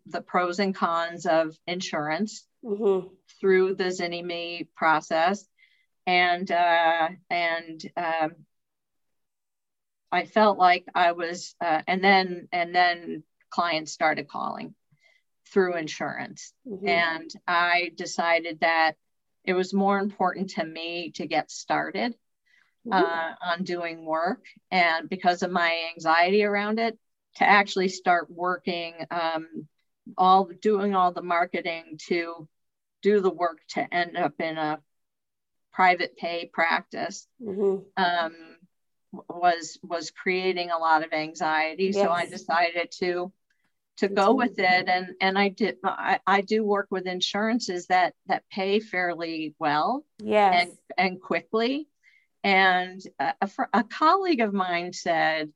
the 0.05 0.21
pros 0.21 0.59
and 0.59 0.75
cons 0.75 1.25
of 1.25 1.55
insurance 1.65 2.45
mm-hmm. 2.63 3.07
through 3.39 3.75
the 3.75 3.85
Zynnyme 3.85 4.67
process, 4.75 5.43
and 6.05 6.49
uh, 6.51 7.09
and 7.31 7.91
um, 7.97 8.31
I 10.11 10.25
felt 10.25 10.59
like 10.59 10.85
I 10.93 11.13
was, 11.13 11.55
uh, 11.59 11.81
and 11.87 12.03
then 12.03 12.47
and 12.51 12.75
then 12.75 13.23
clients 13.49 13.91
started 13.91 14.27
calling 14.27 14.75
through 15.51 15.77
insurance. 15.77 16.53
Mm-hmm. 16.67 16.87
And 16.87 17.31
I 17.47 17.91
decided 17.95 18.59
that 18.61 18.93
it 19.43 19.53
was 19.53 19.73
more 19.73 19.99
important 19.99 20.51
to 20.51 20.63
me 20.63 21.11
to 21.15 21.27
get 21.27 21.51
started 21.51 22.15
mm-hmm. 22.87 22.93
uh, 22.93 23.33
on 23.53 23.63
doing 23.63 24.05
work. 24.05 24.45
And 24.69 25.09
because 25.09 25.43
of 25.43 25.51
my 25.51 25.89
anxiety 25.93 26.43
around 26.43 26.79
it, 26.79 26.97
to 27.35 27.47
actually 27.47 27.89
start 27.89 28.27
working, 28.29 28.93
um, 29.11 29.67
all 30.17 30.49
doing 30.61 30.95
all 30.95 31.11
the 31.11 31.21
marketing 31.21 31.99
to 32.07 32.47
do 33.01 33.21
the 33.21 33.29
work 33.29 33.59
to 33.69 33.93
end 33.93 34.17
up 34.17 34.33
in 34.39 34.57
a 34.57 34.79
private 35.71 36.17
pay 36.17 36.49
practice 36.51 37.27
mm-hmm. 37.41 37.83
um, 38.03 38.33
was 39.29 39.79
was 39.83 40.11
creating 40.11 40.71
a 40.71 40.77
lot 40.77 41.05
of 41.05 41.13
anxiety. 41.13 41.91
Yes. 41.93 41.95
So 41.95 42.09
I 42.09 42.25
decided 42.25 42.91
to 42.99 43.31
to 43.99 44.07
go 44.07 44.33
with 44.33 44.57
it 44.59 44.87
and 44.87 45.09
and 45.19 45.37
i 45.37 45.49
did 45.49 45.77
I, 45.83 46.19
I 46.25 46.41
do 46.41 46.63
work 46.63 46.87
with 46.89 47.05
insurances 47.05 47.87
that 47.87 48.13
that 48.27 48.43
pay 48.49 48.79
fairly 48.79 49.55
well 49.59 50.05
yes. 50.19 50.67
and 50.67 50.77
and 50.97 51.21
quickly 51.21 51.87
and 52.43 53.01
a, 53.19 53.49
a 53.73 53.83
colleague 53.83 54.39
of 54.39 54.53
mine 54.53 54.93
said 54.93 55.51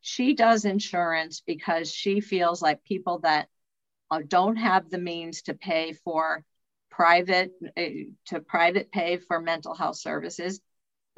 she 0.00 0.34
does 0.34 0.64
insurance 0.64 1.42
because 1.46 1.92
she 1.92 2.20
feels 2.20 2.62
like 2.62 2.82
people 2.82 3.20
that 3.20 3.48
uh, 4.10 4.20
don't 4.26 4.56
have 4.56 4.88
the 4.88 4.98
means 4.98 5.42
to 5.42 5.54
pay 5.54 5.92
for 5.92 6.44
private 6.90 7.52
uh, 7.76 7.82
to 8.26 8.40
private 8.40 8.90
pay 8.90 9.18
for 9.18 9.38
mental 9.40 9.74
health 9.74 9.96
services 9.96 10.60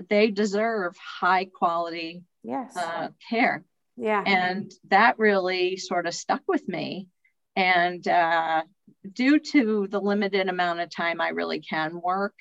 they 0.09 0.33
deserve 0.33 0.97
high 0.97 1.45
quality 1.45 2.25
yes. 2.43 2.77
uh, 2.77 3.09
care 3.31 3.65
yeah. 3.97 4.23
And 4.25 4.73
that 4.89 5.19
really 5.19 5.77
sort 5.77 6.07
of 6.07 6.15
stuck 6.15 6.43
with 6.49 6.67
me. 6.69 7.09
And 7.57 8.07
uh, 8.07 8.63
due 9.13 9.39
to 9.39 9.87
the 9.89 10.01
limited 10.01 10.49
amount 10.49 10.81
of 10.81 10.91
time 10.91 11.21
I 11.21 11.29
really 11.29 11.61
can 11.61 12.01
work, 12.01 12.35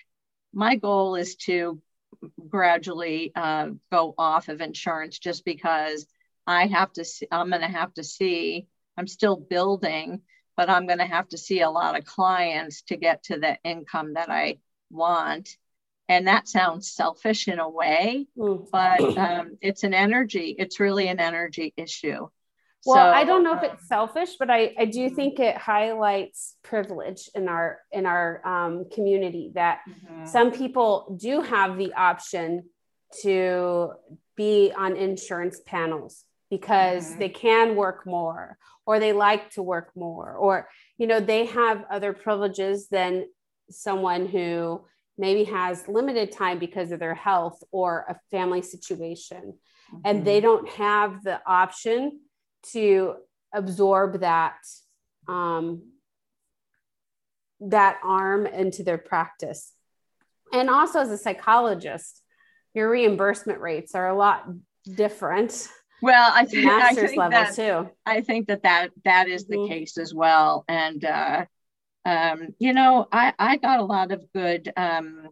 my 0.53 0.75
goal 0.75 1.15
is 1.15 1.35
to 1.35 1.81
gradually 2.47 3.31
uh, 3.35 3.69
go 3.91 4.13
off 4.17 4.49
of 4.49 4.61
insurance 4.61 5.19
just 5.19 5.45
because 5.45 6.05
I 6.45 6.67
have 6.67 6.91
to 6.93 7.05
see, 7.05 7.27
I'm 7.31 7.49
going 7.49 7.61
to 7.61 7.67
have 7.67 7.93
to 7.95 8.03
see, 8.03 8.67
I'm 8.97 9.07
still 9.07 9.37
building, 9.37 10.21
but 10.55 10.69
I'm 10.69 10.87
going 10.87 10.99
to 10.99 11.05
have 11.05 11.27
to 11.29 11.37
see 11.37 11.61
a 11.61 11.69
lot 11.69 11.97
of 11.97 12.05
clients 12.05 12.83
to 12.83 12.97
get 12.97 13.23
to 13.23 13.39
the 13.39 13.57
income 13.63 14.13
that 14.13 14.29
I 14.29 14.59
want 14.89 15.49
and 16.13 16.27
that 16.27 16.47
sounds 16.47 16.91
selfish 16.91 17.47
in 17.47 17.59
a 17.59 17.69
way 17.69 18.25
mm. 18.37 18.65
but 18.71 19.17
um, 19.17 19.57
it's 19.61 19.83
an 19.83 19.93
energy 19.93 20.55
it's 20.57 20.79
really 20.79 21.07
an 21.07 21.19
energy 21.19 21.73
issue 21.77 22.27
Well, 22.85 22.97
so, 22.97 23.17
I 23.19 23.23
don't 23.23 23.43
know 23.45 23.55
if 23.55 23.63
it's 23.63 23.87
selfish, 23.87 24.31
but 24.37 24.49
I, 24.49 24.73
I 24.77 24.85
do 24.85 25.09
think 25.09 25.39
it 25.39 25.55
highlights 25.55 26.57
privilege 26.63 27.29
in 27.33 27.47
our 27.47 27.79
in 27.91 28.05
our 28.05 28.45
um, 28.45 28.89
community 28.95 29.51
that 29.55 29.79
mm-hmm. 29.87 30.25
some 30.25 30.51
people 30.51 31.17
do 31.17 31.41
have 31.41 31.77
the 31.77 31.93
option 31.93 32.65
to 33.21 33.93
be 34.35 34.73
on 34.75 34.97
insurance 34.97 35.61
panels 35.65 36.25
because 36.49 37.09
mm-hmm. 37.09 37.19
they 37.19 37.29
can 37.29 37.75
work 37.75 38.05
more 38.05 38.57
or 38.85 38.99
they 38.99 39.13
like 39.13 39.49
to 39.51 39.61
work 39.63 39.91
more 39.95 40.33
or 40.33 40.67
you 40.97 41.07
know 41.07 41.19
they 41.19 41.45
have 41.45 41.85
other 41.89 42.13
privileges 42.13 42.87
than 42.89 43.25
someone 43.69 44.25
who 44.25 44.83
maybe 45.17 45.43
has 45.43 45.87
limited 45.87 46.31
time 46.31 46.59
because 46.59 46.91
of 46.91 46.99
their 46.99 47.15
health 47.15 47.63
or 47.71 48.05
a 48.09 48.15
family 48.31 48.61
situation 48.61 49.53
mm-hmm. 49.93 49.97
and 50.05 50.25
they 50.25 50.39
don't 50.39 50.67
have 50.69 51.23
the 51.23 51.39
option 51.45 52.19
to 52.71 53.15
absorb 53.53 54.21
that 54.21 54.57
um, 55.27 55.83
that 57.59 57.97
arm 58.03 58.45
into 58.45 58.83
their 58.83 58.97
practice 58.97 59.71
and 60.51 60.69
also 60.69 60.99
as 60.99 61.11
a 61.11 61.17
psychologist 61.17 62.21
your 62.73 62.89
reimbursement 62.89 63.59
rates 63.59 63.95
are 63.95 64.09
a 64.09 64.15
lot 64.15 64.45
different 64.95 65.69
well 66.01 66.31
i 66.33 66.43
think, 66.43 66.69
I 66.69 66.93
think 66.93 67.15
level 67.15 67.31
that, 67.31 67.55
too 67.55 67.89
i 68.05 68.19
think 68.19 68.47
that 68.47 68.63
that 68.63 68.89
that 69.05 69.29
is 69.29 69.45
the 69.45 69.57
mm-hmm. 69.57 69.71
case 69.71 69.97
as 69.97 70.13
well 70.13 70.65
and 70.67 71.05
uh 71.05 71.45
um 72.05 72.49
you 72.59 72.73
know 72.73 73.07
i 73.11 73.33
i 73.39 73.57
got 73.57 73.79
a 73.79 73.85
lot 73.85 74.11
of 74.11 74.23
good 74.33 74.71
um 74.75 75.29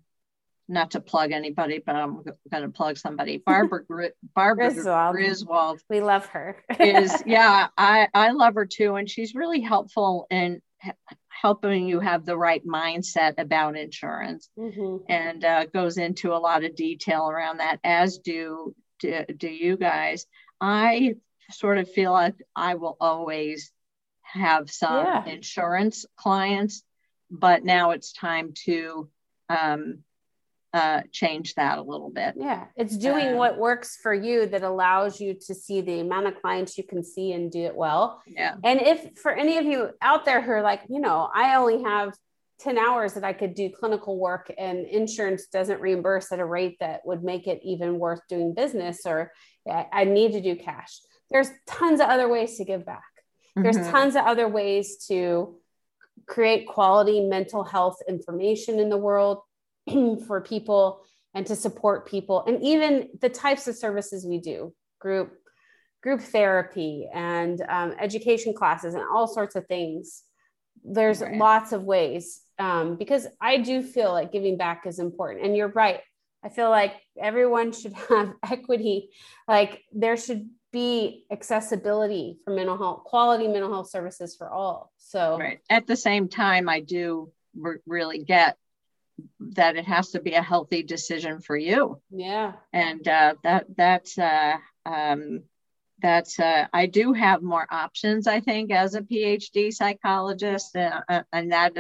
not 0.72 0.92
to 0.92 1.02
plug 1.02 1.32
anybody, 1.32 1.84
but 1.86 1.96
I'm 1.96 2.24
going 2.24 2.64
to 2.64 2.70
plug 2.70 2.98
somebody. 2.98 3.38
Barbara 3.46 3.82
Barbara 4.34 4.74
Griswold. 4.74 5.12
Griswold. 5.14 5.82
We 5.90 6.02
love 6.02 6.26
her. 6.28 6.64
is 6.80 7.22
yeah, 7.26 7.68
I 7.78 8.08
I 8.14 8.32
love 8.32 8.56
her 8.56 8.66
too, 8.66 8.96
and 8.96 9.10
she's 9.10 9.36
really 9.36 9.62
helpful 9.62 10.26
in 10.32 10.62
helping 11.28 11.88
you 11.88 12.00
have 12.00 12.26
the 12.26 12.38
right 12.38 12.66
mindset 12.66 13.36
about 13.38 13.78
insurance, 13.78 14.50
mm-hmm. 14.58 14.98
and 15.12 15.44
uh, 15.44 15.66
goes 15.66 15.98
into 15.98 16.34
a 16.34 16.40
lot 16.40 16.64
of 16.64 16.76
detail 16.76 17.30
around 17.30 17.58
that. 17.58 17.80
As 17.84 18.18
do, 18.20 18.74
do 19.00 19.26
do 19.38 19.50
you 19.50 19.78
guys. 19.78 20.26
I 20.60 21.16
sort 21.52 21.80
of 21.80 21.92
feel 21.92 22.14
like 22.14 22.36
I 22.56 22.76
will 22.76 22.96
always 23.02 23.72
have 24.34 24.70
some 24.70 25.06
yeah. 25.06 25.26
insurance 25.26 26.06
clients, 26.16 26.84
but 27.30 27.64
now 27.64 27.92
it's 27.92 28.14
time 28.14 28.54
to 28.66 29.10
um, 29.50 30.00
uh, 30.74 31.02
change 31.12 31.56
that 31.56 31.78
a 31.78 31.82
little 31.82 32.10
bit. 32.10 32.36
Yeah, 32.38 32.66
it's 32.78 32.98
doing 32.98 33.34
uh, 33.34 33.36
what 33.36 33.58
works 33.58 33.98
for 34.02 34.14
you 34.14 34.46
that 34.48 34.64
allows 34.64 35.20
you 35.20 35.34
to 35.48 35.54
see 35.54 35.82
the 35.82 36.00
amount 36.00 36.28
of 36.28 36.42
clients 36.42 36.78
you 36.78 36.84
can 36.84 37.04
see 37.04 37.34
and 37.34 37.52
do 37.52 37.64
it 37.66 37.76
well. 37.76 38.22
Yeah. 38.26 38.56
And 38.64 38.82
if 38.82 39.18
for 39.18 39.32
any 39.32 39.58
of 39.58 39.66
you 39.66 39.90
out 40.02 40.26
there 40.26 40.42
who 40.42 40.52
are 40.52 40.62
like, 40.62 40.82
you 40.90 41.00
know, 41.00 41.30
I 41.34 41.56
only 41.56 41.84
have 41.84 42.14
10 42.62 42.78
hours 42.78 43.14
that 43.14 43.24
I 43.24 43.34
could 43.34 43.56
do 43.56 43.70
clinical 43.70 44.18
work 44.18 44.54
and 44.58 44.86
insurance 44.86 45.48
doesn't 45.48 45.82
reimburse 45.82 46.32
at 46.32 46.40
a 46.40 46.46
rate 46.46 46.78
that 46.80 47.02
would 47.06 47.24
make 47.24 47.48
it 47.48 47.60
even 47.64 48.00
worth 48.00 48.22
doing 48.30 48.54
business, 48.54 49.02
or 49.06 49.32
I 49.68 50.06
need 50.06 50.34
to 50.34 50.42
do 50.42 50.56
cash. 50.56 51.00
There's 51.30 51.50
tons 51.68 52.00
of 52.00 52.08
other 52.08 52.30
ways 52.30 52.58
to 52.58 52.66
give 52.66 52.86
back. 52.86 53.04
There's 53.56 53.78
mm-hmm. 53.78 53.92
tons 53.92 54.16
of 54.16 54.26
other 54.26 54.48
ways 54.48 55.06
to 55.08 55.58
create 56.28 56.68
quality 56.68 57.22
mental 57.22 57.64
health 57.64 57.98
information 58.08 58.80
in 58.80 58.90
the 58.90 58.98
world 58.98 59.42
for 60.28 60.42
people 60.42 61.02
and 61.34 61.46
to 61.48 61.56
support 61.56 62.08
people 62.08 62.44
and 62.46 62.62
even 62.64 63.10
the 63.22 63.30
types 63.30 63.68
of 63.68 63.76
services 63.76 64.26
we 64.26 64.38
do 64.40 64.74
group 65.00 65.34
group 66.04 66.22
therapy 66.22 67.08
and 67.14 67.62
um, 67.70 67.94
education 68.00 68.54
classes 68.54 68.94
and 68.94 69.04
all 69.04 69.28
sorts 69.28 69.56
of 69.56 69.66
things 69.68 70.24
there's 70.84 71.22
right. 71.22 71.38
lots 71.38 71.72
of 71.72 71.84
ways 71.84 72.42
um, 72.60 72.96
because 72.96 73.28
i 73.40 73.58
do 73.58 73.82
feel 73.82 74.12
like 74.12 74.32
giving 74.32 74.58
back 74.58 74.86
is 74.86 75.00
important 75.00 75.46
and 75.46 75.56
you're 75.56 75.70
right 75.70 76.02
i 76.44 76.50
feel 76.50 76.70
like 76.70 76.94
everyone 77.20 77.72
should 77.72 77.94
have 78.10 78.34
equity 78.50 79.10
like 79.48 79.82
there 79.94 80.18
should 80.18 80.50
be 80.72 81.26
accessibility 81.32 82.38
for 82.44 82.52
mental 82.52 82.78
health 82.78 83.04
quality 83.04 83.48
mental 83.48 83.72
health 83.72 83.90
services 83.90 84.36
for 84.36 84.50
all 84.50 84.92
so 84.98 85.38
right 85.38 85.60
at 85.70 85.86
the 85.88 85.96
same 85.96 86.28
time 86.28 86.70
i 86.70 86.80
do 86.80 87.32
re- 87.56 87.80
really 87.86 88.20
get 88.20 88.58
that 89.40 89.76
it 89.76 89.86
has 89.86 90.12
to 90.12 90.22
be 90.22 90.34
a 90.34 90.42
healthy 90.42 90.84
decision 90.84 91.42
for 91.42 91.56
you. 91.56 92.02
Yeah. 92.10 92.54
And 92.74 93.08
uh, 93.08 93.36
that 93.44 93.66
that's 93.76 94.18
uh, 94.18 94.58
um, 94.86 95.44
that's 96.02 96.40
uh, 96.40 96.68
I 96.74 96.88
do 96.88 97.14
have 97.14 97.42
more 97.42 97.68
options. 97.70 98.28
I 98.28 98.40
think 98.40 98.72
as 98.72 98.96
a 98.96 99.02
PhD 99.02 99.74
psychologist, 99.74 100.76
uh, 100.76 101.02
uh, 101.08 101.24
and 101.32 101.52
that 101.52 101.74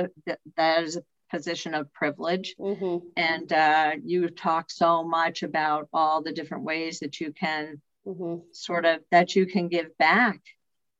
that 0.57 0.83
is 0.83 0.97
a 0.97 1.03
position 1.31 1.73
of 1.73 1.91
privilege. 1.93 2.55
Mm-hmm. 2.59 3.07
And 3.17 3.53
uh, 3.53 3.91
you 4.03 4.29
talk 4.29 4.69
so 4.69 5.03
much 5.03 5.43
about 5.43 5.87
all 5.93 6.21
the 6.21 6.33
different 6.33 6.63
ways 6.63 6.99
that 6.99 7.19
you 7.19 7.31
can 7.33 7.81
mm-hmm. 8.05 8.41
sort 8.51 8.85
of 8.85 9.01
that 9.11 9.35
you 9.35 9.45
can 9.45 9.67
give 9.67 9.97
back, 9.97 10.39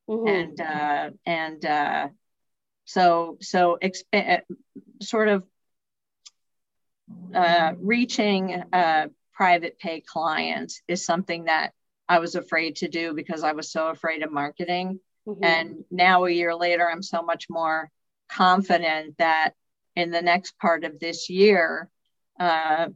mm-hmm. 0.10 0.28
and 0.28 1.18
and 1.26 2.12
so 2.86 3.38
so 3.42 3.78
exp- 3.82 4.42
sort 5.02 5.28
of 5.28 5.44
uh, 7.34 7.74
reaching 7.80 8.64
uh, 8.74 9.08
private 9.34 9.80
pay 9.80 10.02
clients 10.02 10.82
is 10.88 11.06
something 11.06 11.46
that 11.46 11.72
I 12.08 12.20
was 12.20 12.36
afraid 12.36 12.78
to 12.78 12.90
do 12.90 13.14
because 13.14 13.44
I 13.44 13.54
was 13.54 13.72
so 13.72 13.88
afraid 13.88 14.24
of 14.24 14.32
marketing. 14.32 15.00
Mm-hmm. 15.28 15.44
And 15.44 15.86
now, 15.90 16.26
a 16.26 16.32
year 16.32 16.54
later, 16.54 16.90
I'm 16.90 17.04
so 17.04 17.22
much 17.22 17.48
more 17.50 17.90
confident 18.30 19.18
that 19.18 19.54
in 19.96 20.12
the 20.12 20.22
next 20.22 20.58
part 20.60 20.84
of 20.84 21.00
this 21.00 21.30
year, 21.30 21.90
uh, 22.40 22.88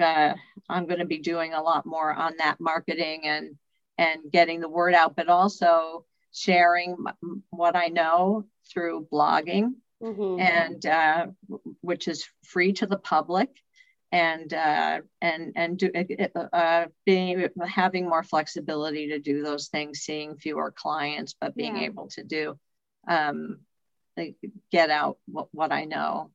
uh, 0.00 0.34
I'm 0.68 0.86
going 0.86 1.00
to 1.00 1.06
be 1.06 1.18
doing 1.18 1.52
a 1.52 1.62
lot 1.62 1.86
more 1.86 2.12
on 2.12 2.34
that 2.38 2.60
marketing 2.60 3.22
and 3.24 3.56
and 3.98 4.30
getting 4.30 4.60
the 4.60 4.68
word 4.68 4.94
out, 4.94 5.16
but 5.16 5.28
also 5.28 6.04
sharing 6.32 6.96
what 7.50 7.76
I 7.76 7.88
know 7.88 8.44
through 8.70 9.08
blogging 9.10 9.74
mm-hmm. 10.02 10.40
and 10.40 10.84
uh, 10.84 11.26
which 11.80 12.08
is 12.08 12.26
free 12.44 12.72
to 12.74 12.86
the 12.86 12.98
public 12.98 13.48
and 14.12 14.52
uh, 14.52 15.00
and 15.20 15.52
and 15.56 15.78
do, 15.78 15.90
uh, 15.94 16.38
uh, 16.38 16.86
being 17.04 17.48
having 17.66 18.08
more 18.08 18.22
flexibility 18.22 19.08
to 19.08 19.18
do 19.18 19.42
those 19.42 19.68
things, 19.68 20.00
seeing 20.00 20.36
fewer 20.36 20.70
clients, 20.70 21.34
but 21.40 21.56
being 21.56 21.76
yeah. 21.76 21.84
able 21.84 22.08
to 22.08 22.22
do 22.22 22.58
um, 23.08 23.60
get 24.70 24.90
out 24.90 25.18
what, 25.26 25.48
what 25.52 25.72
I 25.72 25.84
know. 25.84 26.30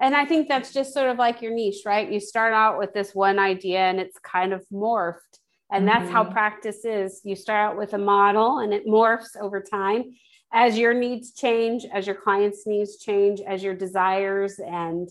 And 0.00 0.14
I 0.14 0.26
think 0.26 0.48
that's 0.48 0.72
just 0.72 0.92
sort 0.92 1.08
of 1.08 1.16
like 1.16 1.40
your 1.40 1.54
niche, 1.54 1.82
right? 1.86 2.10
You 2.10 2.20
start 2.20 2.52
out 2.52 2.78
with 2.78 2.92
this 2.92 3.14
one 3.14 3.38
idea 3.38 3.80
and 3.80 3.98
it's 3.98 4.18
kind 4.18 4.52
of 4.52 4.64
morphed. 4.72 5.38
And 5.72 5.88
that's 5.88 6.04
mm-hmm. 6.04 6.12
how 6.12 6.24
practice 6.24 6.84
is. 6.84 7.20
You 7.24 7.34
start 7.34 7.72
out 7.72 7.78
with 7.78 7.94
a 7.94 7.98
model 7.98 8.58
and 8.58 8.74
it 8.74 8.86
morphs 8.86 9.40
over 9.40 9.60
time 9.60 10.12
as 10.52 10.78
your 10.78 10.94
needs 10.94 11.32
change, 11.32 11.84
as 11.92 12.06
your 12.06 12.14
clients' 12.14 12.66
needs 12.66 12.98
change, 12.98 13.40
as 13.40 13.62
your 13.62 13.74
desires 13.74 14.58
and 14.58 15.08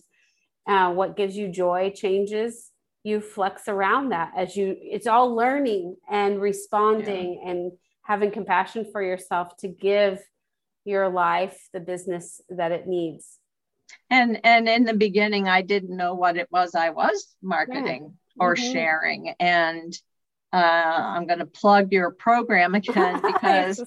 uh, 0.67 0.91
what 0.91 1.17
gives 1.17 1.35
you 1.35 1.49
joy 1.49 1.91
changes, 1.93 2.71
you 3.03 3.21
flex 3.21 3.67
around 3.67 4.09
that 4.09 4.31
as 4.35 4.55
you, 4.55 4.75
it's 4.79 5.05
all 5.07 5.35
learning 5.35 5.95
and 6.09 6.41
responding 6.41 7.39
yeah. 7.43 7.51
and 7.51 7.71
having 8.01 8.31
compassion 8.31 8.87
for 8.91 9.03
yourself 9.03 9.55
to 9.57 9.67
give 9.67 10.19
your 10.85 11.09
life 11.09 11.67
the 11.73 11.79
business 11.79 12.41
that 12.49 12.71
it 12.71 12.87
needs. 12.87 13.39
And 14.09 14.39
and 14.43 14.67
in 14.67 14.83
the 14.83 14.93
beginning, 14.93 15.47
I 15.47 15.61
didn't 15.61 15.95
know 15.95 16.13
what 16.13 16.37
it 16.37 16.47
was 16.51 16.75
I 16.75 16.91
was 16.91 17.35
marketing 17.41 18.13
yeah. 18.35 18.43
or 18.43 18.55
mm-hmm. 18.55 18.71
sharing. 18.71 19.35
And 19.39 19.93
uh, 20.53 20.57
I'm 20.57 21.27
going 21.27 21.39
to 21.39 21.45
plug 21.45 21.91
your 21.91 22.11
program 22.11 22.75
again 22.75 23.21
because 23.21 23.83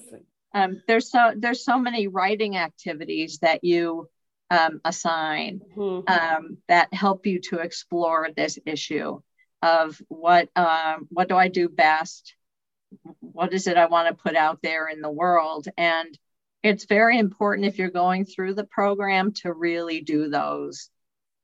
um, 0.53 0.81
there's 0.87 1.11
so 1.11 1.33
there's 1.35 1.63
so 1.63 1.79
many 1.79 2.07
writing 2.07 2.57
activities 2.57 3.39
that 3.39 3.63
you 3.63 4.09
um, 4.51 4.81
assign 4.83 5.61
mm-hmm. 5.75 6.11
um, 6.11 6.57
that 6.67 6.93
help 6.93 7.25
you 7.25 7.39
to 7.49 7.59
explore 7.59 8.29
this 8.35 8.57
issue 8.65 9.19
of 9.61 10.01
what 10.07 10.49
um, 10.55 11.07
what 11.09 11.29
do 11.29 11.35
I 11.35 11.47
do 11.47 11.69
best 11.69 12.35
what 13.19 13.53
is 13.53 13.67
it 13.67 13.77
I 13.77 13.85
want 13.85 14.07
to 14.07 14.21
put 14.21 14.35
out 14.35 14.59
there 14.61 14.87
in 14.87 15.01
the 15.01 15.11
world 15.11 15.67
and 15.77 16.17
it's 16.63 16.85
very 16.85 17.17
important 17.17 17.67
if 17.67 17.77
you're 17.77 17.89
going 17.89 18.25
through 18.25 18.53
the 18.53 18.65
program 18.65 19.31
to 19.33 19.53
really 19.53 20.01
do 20.01 20.29
those 20.29 20.89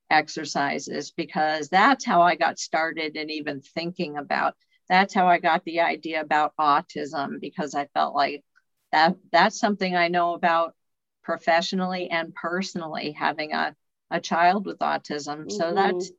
exercises 0.10 1.12
because 1.12 1.70
that's 1.70 2.06
how 2.06 2.22
I 2.22 2.36
got 2.36 2.60
started 2.60 3.16
and 3.16 3.32
even 3.32 3.62
thinking 3.62 4.18
about 4.18 4.56
that's 4.88 5.14
how 5.14 5.28
I 5.28 5.40
got 5.40 5.64
the 5.66 5.80
idea 5.82 6.22
about 6.22 6.54
autism 6.60 7.40
because 7.42 7.74
I 7.74 7.88
felt 7.94 8.14
like 8.14 8.44
that 8.92 9.16
that's 9.32 9.60
something 9.60 9.96
I 9.96 10.10
know 10.10 10.34
about 10.34 10.76
professionally 11.24 12.10
and 12.10 12.36
personally 12.36 13.12
having 13.12 13.54
a, 13.54 13.76
a 14.12 14.22
child 14.22 14.66
with 14.66 14.80
autism. 14.80 15.40
Mm-hmm. 15.40 15.50
So 15.50 15.74
that's, 15.74 16.12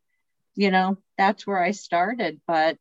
you 0.56 0.70
know, 0.70 0.98
that's 1.16 1.46
where 1.46 1.62
I 1.62 1.70
started. 1.70 2.40
But 2.46 2.76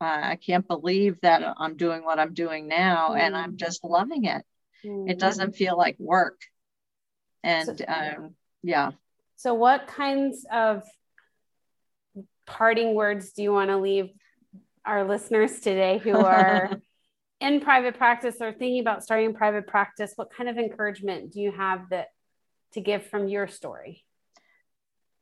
uh, 0.00 0.20
I 0.22 0.36
can't 0.36 0.66
believe 0.66 1.20
that 1.20 1.42
I'm 1.58 1.76
doing 1.76 2.02
what 2.02 2.18
I'm 2.18 2.32
doing 2.32 2.66
now, 2.66 3.10
mm. 3.10 3.20
and 3.20 3.36
I'm 3.36 3.52
mm. 3.52 3.56
just 3.56 3.84
loving 3.84 4.24
it. 4.24 4.42
It 4.82 5.18
doesn't 5.18 5.56
feel 5.56 5.76
like 5.76 5.96
work. 5.98 6.40
And 7.42 7.78
so, 7.78 7.84
um, 7.86 8.34
yeah. 8.62 8.92
So, 9.36 9.54
what 9.54 9.86
kinds 9.86 10.46
of 10.52 10.82
parting 12.46 12.94
words 12.94 13.32
do 13.32 13.42
you 13.42 13.52
want 13.52 13.70
to 13.70 13.78
leave 13.78 14.10
our 14.84 15.06
listeners 15.06 15.60
today 15.60 15.98
who 15.98 16.16
are 16.16 16.80
in 17.40 17.60
private 17.60 17.96
practice 17.96 18.36
or 18.40 18.52
thinking 18.52 18.80
about 18.80 19.02
starting 19.02 19.34
private 19.34 19.66
practice? 19.66 20.12
What 20.16 20.30
kind 20.30 20.48
of 20.48 20.58
encouragement 20.58 21.32
do 21.32 21.40
you 21.40 21.52
have 21.52 21.88
that 21.90 22.08
to 22.72 22.80
give 22.80 23.06
from 23.06 23.28
your 23.28 23.48
story? 23.48 24.04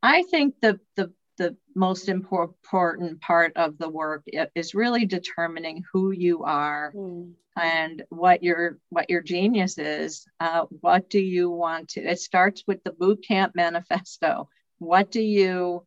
I 0.03 0.23
think 0.23 0.55
the 0.61 0.81
the 0.97 1.12
the 1.38 1.57
most 1.74 2.09
important 2.09 3.20
part 3.20 3.57
of 3.57 3.79
the 3.79 3.88
work 3.88 4.24
is 4.55 4.74
really 4.74 5.07
determining 5.07 5.85
who 5.92 6.11
you 6.11 6.44
are 6.44 6.92
mm. 6.94 7.33
and 7.57 8.03
what 8.11 8.42
your 8.42 8.79
what 8.90 9.09
your 9.09 9.22
genius 9.22 9.79
is. 9.79 10.27
Uh, 10.40 10.66
what 10.81 11.09
do 11.09 11.20
you 11.20 11.51
want 11.51 11.90
to 11.90 12.01
it 12.03 12.20
starts 12.20 12.64
with 12.66 12.83
the 12.85 12.92
boot 12.92 13.24
camp 13.27 13.55
manifesto. 13.55 14.48
What 14.79 15.11
do 15.11 15.22
you 15.22 15.87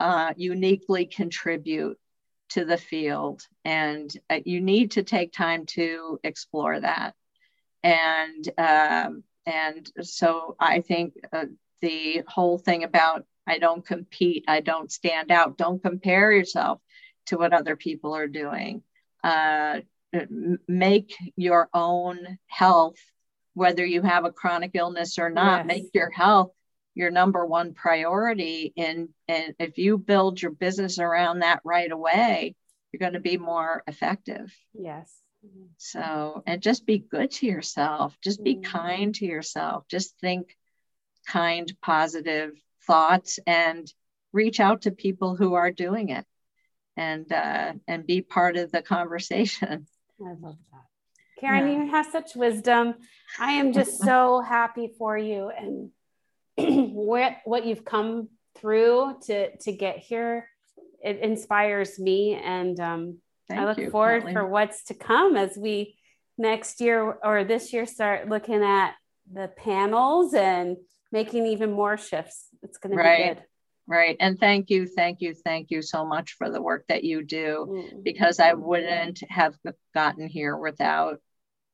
uh, 0.00 0.32
uniquely 0.36 1.06
contribute 1.06 1.98
to 2.50 2.64
the 2.64 2.78
field? 2.78 3.46
And 3.64 4.10
uh, 4.30 4.40
you 4.44 4.60
need 4.60 4.92
to 4.92 5.02
take 5.02 5.32
time 5.32 5.66
to 5.66 6.18
explore 6.24 6.80
that. 6.80 7.14
And 7.82 8.48
um, 8.56 9.24
and 9.46 9.90
so 10.02 10.56
i 10.60 10.80
think 10.80 11.14
uh, 11.32 11.46
the 11.80 12.22
whole 12.28 12.58
thing 12.58 12.84
about 12.84 13.24
I 13.46 13.58
don't 13.58 13.84
compete. 13.84 14.44
I 14.48 14.60
don't 14.60 14.90
stand 14.90 15.30
out. 15.30 15.56
Don't 15.56 15.82
compare 15.82 16.32
yourself 16.32 16.80
to 17.26 17.36
what 17.36 17.52
other 17.52 17.76
people 17.76 18.14
are 18.14 18.28
doing. 18.28 18.82
Uh, 19.22 19.80
make 20.68 21.14
your 21.36 21.68
own 21.72 22.38
health, 22.46 22.98
whether 23.54 23.84
you 23.84 24.02
have 24.02 24.24
a 24.24 24.32
chronic 24.32 24.72
illness 24.74 25.18
or 25.18 25.30
not, 25.30 25.66
yes. 25.66 25.66
make 25.66 25.90
your 25.94 26.10
health 26.10 26.52
your 26.94 27.10
number 27.10 27.46
one 27.46 27.74
priority. 27.74 28.72
And, 28.76 29.08
and 29.28 29.54
if 29.58 29.78
you 29.78 29.98
build 29.98 30.40
your 30.40 30.50
business 30.50 30.98
around 30.98 31.40
that 31.40 31.60
right 31.64 31.90
away, 31.90 32.54
you're 32.92 32.98
going 32.98 33.14
to 33.14 33.20
be 33.20 33.38
more 33.38 33.82
effective. 33.86 34.54
Yes. 34.74 35.10
So, 35.78 36.42
and 36.46 36.62
just 36.62 36.86
be 36.86 36.98
good 36.98 37.30
to 37.32 37.46
yourself. 37.46 38.16
Just 38.22 38.44
be 38.44 38.56
mm-hmm. 38.56 38.70
kind 38.70 39.14
to 39.16 39.26
yourself. 39.26 39.84
Just 39.88 40.16
think 40.20 40.56
kind, 41.26 41.72
positive 41.82 42.52
thoughts 42.86 43.38
and 43.46 43.92
reach 44.32 44.60
out 44.60 44.82
to 44.82 44.90
people 44.90 45.36
who 45.36 45.54
are 45.54 45.70
doing 45.70 46.08
it 46.08 46.24
and 46.96 47.30
uh, 47.32 47.72
and 47.86 48.06
be 48.06 48.22
part 48.22 48.56
of 48.56 48.72
the 48.72 48.82
conversation. 48.82 49.86
I 50.20 50.30
love 50.40 50.56
that. 50.72 50.82
Karen, 51.40 51.66
yeah. 51.66 51.84
you 51.84 51.90
have 51.90 52.06
such 52.06 52.36
wisdom. 52.36 52.94
I 53.38 53.52
am 53.52 53.72
just 53.72 53.98
so 53.98 54.40
happy 54.46 54.92
for 54.98 55.18
you 55.18 55.50
and 55.56 55.90
what 56.94 57.38
what 57.44 57.66
you've 57.66 57.84
come 57.84 58.28
through 58.56 59.16
to 59.26 59.56
to 59.58 59.72
get 59.72 59.98
here. 59.98 60.48
It 61.02 61.18
inspires 61.18 61.98
me, 61.98 62.34
and 62.34 62.78
um, 62.78 63.18
I 63.50 63.64
look 63.64 63.78
you, 63.78 63.90
forward 63.90 64.32
for 64.32 64.46
what's 64.46 64.84
to 64.84 64.94
come 64.94 65.36
as 65.36 65.56
we 65.56 65.96
next 66.38 66.80
year 66.80 67.18
or 67.24 67.44
this 67.44 67.72
year 67.72 67.86
start 67.86 68.28
looking 68.28 68.62
at 68.62 68.94
the 69.32 69.48
panels 69.56 70.34
and 70.34 70.76
making 71.12 71.46
even 71.46 71.72
more 71.72 71.96
shifts. 71.96 72.46
It's 72.62 72.78
going 72.78 72.96
to 72.96 73.02
be 73.02 73.34
good. 73.34 73.42
Right. 73.86 74.16
And 74.20 74.38
thank 74.38 74.70
you, 74.70 74.86
thank 74.86 75.20
you, 75.20 75.34
thank 75.34 75.70
you 75.70 75.82
so 75.82 76.06
much 76.06 76.32
for 76.34 76.48
the 76.50 76.62
work 76.62 76.86
that 76.88 77.04
you 77.04 77.22
do 77.22 77.66
mm-hmm. 77.68 78.02
because 78.02 78.40
I 78.40 78.54
wouldn't 78.54 79.20
have 79.28 79.54
gotten 79.92 80.28
here 80.28 80.56
without 80.56 81.20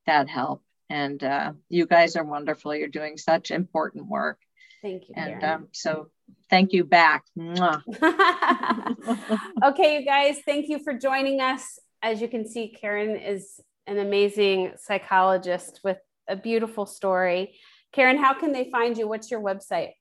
that 0.07 0.29
help. 0.29 0.63
And 0.91 1.23
uh, 1.23 1.53
you 1.69 1.87
guys 1.87 2.17
are 2.17 2.25
wonderful. 2.25 2.75
You're 2.75 2.89
doing 2.89 3.19
such 3.19 3.51
important 3.51 4.07
work. 4.07 4.39
Thank 4.81 5.09
you. 5.09 5.15
And 5.17 5.45
um, 5.45 5.69
so 5.73 6.09
thank 6.49 6.73
you 6.73 6.85
back. 6.85 7.25
okay, 7.37 7.69
you 9.99 10.05
guys, 10.05 10.39
thank 10.47 10.69
you 10.69 10.79
for 10.79 10.95
joining 10.95 11.41
us. 11.41 11.79
As 12.03 12.23
you 12.23 12.29
can 12.29 12.49
see, 12.49 12.69
Karen 12.69 13.17
is 13.17 13.61
an 13.87 13.99
amazing 13.99 14.73
psychologist 14.77 15.81
with 15.85 15.99
a 16.27 16.37
beautiful 16.37 16.87
story. 16.87 17.55
Karen, 17.93 18.19
how 18.19 18.35
can 18.35 18.53
they 18.53 18.71
find 18.71 18.97
you? 18.99 19.09
What's 19.09 19.31
your 19.31 19.41
website? 19.41 19.93